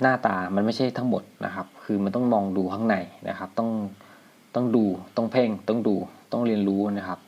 [0.01, 2.97] หน้าตามันไม่ใช่ทั้งหมดนะครับ คือมันต้องมองดูข้างใน
[3.29, 3.71] นะครับ ต้อง
[4.55, 4.85] ต้องดู
[5.17, 5.95] ต้องเพ่งต้องดู
[6.33, 7.19] ต้องเรียนรู้นะครับ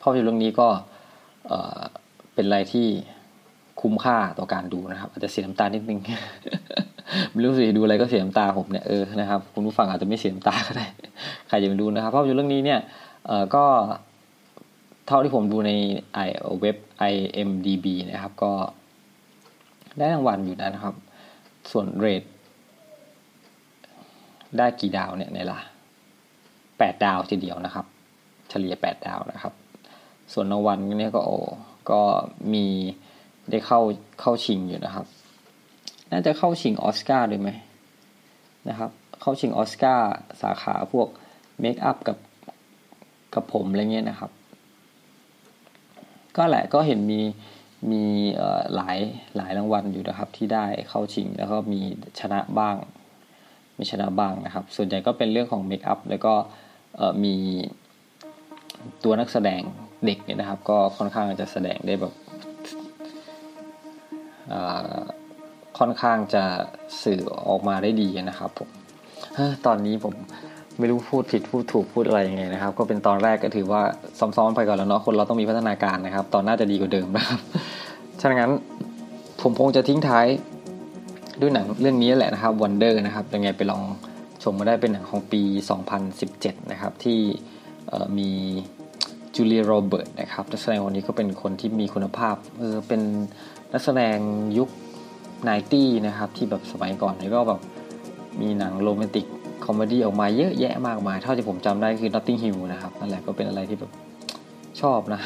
[0.00, 0.68] ภาพยนตร์เรื่องนี้ก็
[2.34, 2.86] เป็นอะไรที่
[3.80, 6.00] คุ้มค่าต่อการดูนะครับ อาจจะเสียน้ำตานิดนึง
[7.32, 10.86] ไม่รู้สิดูอะไรก็เสียน้ำตาผมเนี่ยเออนะครับคุณผู้ฟังอาจจะไม่เสียน้ำตาก็ได้
[11.48, 12.80] ใครจะไปดูนะครับภาพยนตร์เรื่องนี้เนี่ย
[13.54, 13.64] ก็
[15.06, 15.72] เท่าที่ผมดูใน
[16.14, 16.18] ไอ
[16.60, 16.76] เว็บ
[17.12, 18.52] IMDB นะครับ ก็
[19.98, 20.94] ได้รางวัลอยู่นะครับ
[21.70, 22.22] ส่วนเรท
[24.58, 25.58] ได้กี่ดาวเนี่ยในละ
[26.78, 27.86] แปดดาวทีเดียวนะครับ
[28.50, 29.54] เฉลี่ยแปดดาวนะครับ
[30.32, 31.38] ส่วนรางวัลเนี่ยก็โอ้
[31.90, 32.00] ก็
[32.52, 32.66] มี
[33.50, 33.80] ได้เข้า
[34.20, 35.06] เข้าชิงอยู่นะครับ
[36.10, 37.50] น่าจะเข้าชิงออสการ์ด้วยไหม
[38.68, 38.90] นะครับ
[39.20, 40.10] เข้าชิงออสการ์
[40.42, 41.08] สาขาพวก
[41.60, 42.18] เมคอัพกับ
[43.34, 44.30] กับผมอะไรเงี้ยนะครับ
[46.36, 47.20] ก็แหละก็เห็นมี
[47.90, 48.04] มี
[48.74, 48.98] หลาย
[49.36, 51.80] หลายรางวัลอยู่นะครับที่ได้เข้าชิงแล้วก็มี
[52.20, 52.76] ชนะบ้าง
[53.78, 56.34] มีชนะบ้างนะครับ ส่วนใหญ่ก็เป็นเรื่องของเมคอัพแล้วก็
[57.24, 57.34] มี
[59.04, 59.62] ตัวนักแสดง
[60.04, 62.12] เด็กเนี่ยนะครับ ก็ค่อนข้างจะแสดงได้แบบ
[65.78, 66.44] ค่อนข้างจะ
[67.02, 68.68] สื่อออกมาได้ดีนะครับผม
[69.66, 70.14] ตอนนี้ผม
[70.78, 73.82] ไม่รู้พูดผิดพูดถูกพูดอะไรยังไงนะครับ ก็เป็นตอนแรกก็ถือว่า
[74.18, 77.40] ซ้อมๆไปก่อนแล้วเนาะคนเราต้องมีพัฒนาการนะครับ ตอนน่าจะดีกว่าเดิมนะครับ
[78.20, 78.52] ฉะนั้น
[79.42, 80.26] ผมคงจะทิ้งท้าย
[81.40, 83.82] ด้วยหนังเรื่องนี้แหละนะครับ Wonder นะครับยังไงไปลอง
[84.42, 85.42] ชมมาได้เป็นหนังของปี
[86.06, 87.18] 2017 นะครับ ที่
[88.18, 88.30] มี
[89.34, 93.00] จูเลียโรเบิร์ตนะครับนักแสดงคนนี้ก็เป็นคนที่มีคุณภาพเออเป็น
[93.72, 94.16] นักแสดง
[94.58, 94.68] ยุค
[95.38, 97.60] 90นะครับที่แบบสมัยก่อนนี่ก็แบบ
[98.40, 99.26] มีหนัง romantic
[99.64, 103.92] comedy ออกมาเยอะแยะมากมาย เท่าที่ผมจำได้คือ Notting Hill นะครับนั่นแหละก็เป็นอะไรที่แบบ
[104.80, 105.20] ชอบนะ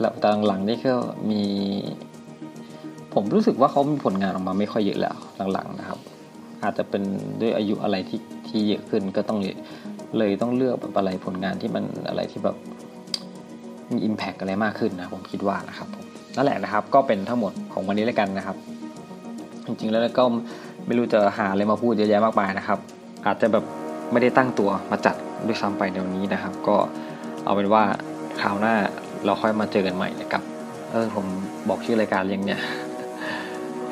[0.00, 0.94] แล้วตอนหลังนี่ก็
[1.30, 1.42] มี
[3.14, 5.16] ผมรู้สึกว่าเขามีผลงานออกมาไม่ค่อยเยอะแล้ว
[5.52, 5.98] หลังๆนะครับ
[6.62, 7.02] อาจจะเป็น
[7.40, 9.38] ด้วยอายุอะไรที่ที่เยอะขึ้นก็ต้อง
[10.18, 12.56] เลยต้องเลือกแบบอะไรผลงานที่มันอะไรที่แบบ
[13.92, 16.04] มีอิมแพกอะไรมากขึ้นนะผมคิดว่านะครับผม
[16.36, 18.56] นั่นแหละนะครับก็เป็นทั้งหมดของวันนี้แล้วกันนะครับ
[19.66, 20.24] จริงๆแล้วก็
[20.88, 22.78] ไม่รู้จะหาอะไรมาพูดเยอะแยะมากมายนะครับ
[23.26, 23.64] อาจจะแบบ
[24.12, 25.14] ไม่ได้ตั้งตัวมาจัด
[25.46, 26.76] ด้วยซ้ำไปเดี๋ยวนี้นะครับ ก็
[27.44, 27.82] เอาเป็นว่า
[28.40, 28.74] คราวหน้า
[29.24, 30.42] เราค่อยมาเจอกันใหม่นะครับ
[30.92, 31.26] เออผม
[31.68, 32.60] บอกชื่อรายการยังเนี่ย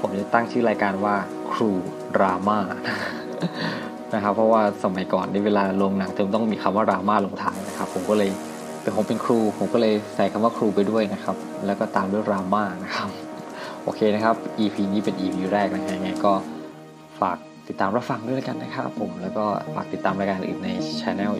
[0.01, 1.15] ผมจะตั้งชื่อรายการว่า
[1.53, 1.71] ครู
[2.17, 2.59] ดราม่า
[4.15, 8.31] นะครับ เพราะว่าสมัยก่อนในเวลาลงหนังจะต้องมีคำว่าดราม่าลงท้ายนะครับ ผมก็เลย
[8.83, 11.37] เป็นผมเป็นครู ผมก็เลยใส่คำว่าครูไปด้วยนะครับ
[11.67, 13.09] แล้วก็ตามด้วยดราม่านะครับ
[13.83, 16.33] โอเคนะครับ EP นี้เป็น EP แรกนะฮะไงก็
[17.21, 17.39] ฝาก
[17.69, 19.45] ติดตามรับฟังด้วยกันนะครับผมแล้วก็
[19.75, 21.33] ฝากติดตามรายการอื่นในช anel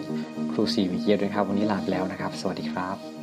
[0.53, 3.16] ครูซีวิเยียด้วยครับ วันนี้ลาไปแล้วนะครับ สวัสดีครับ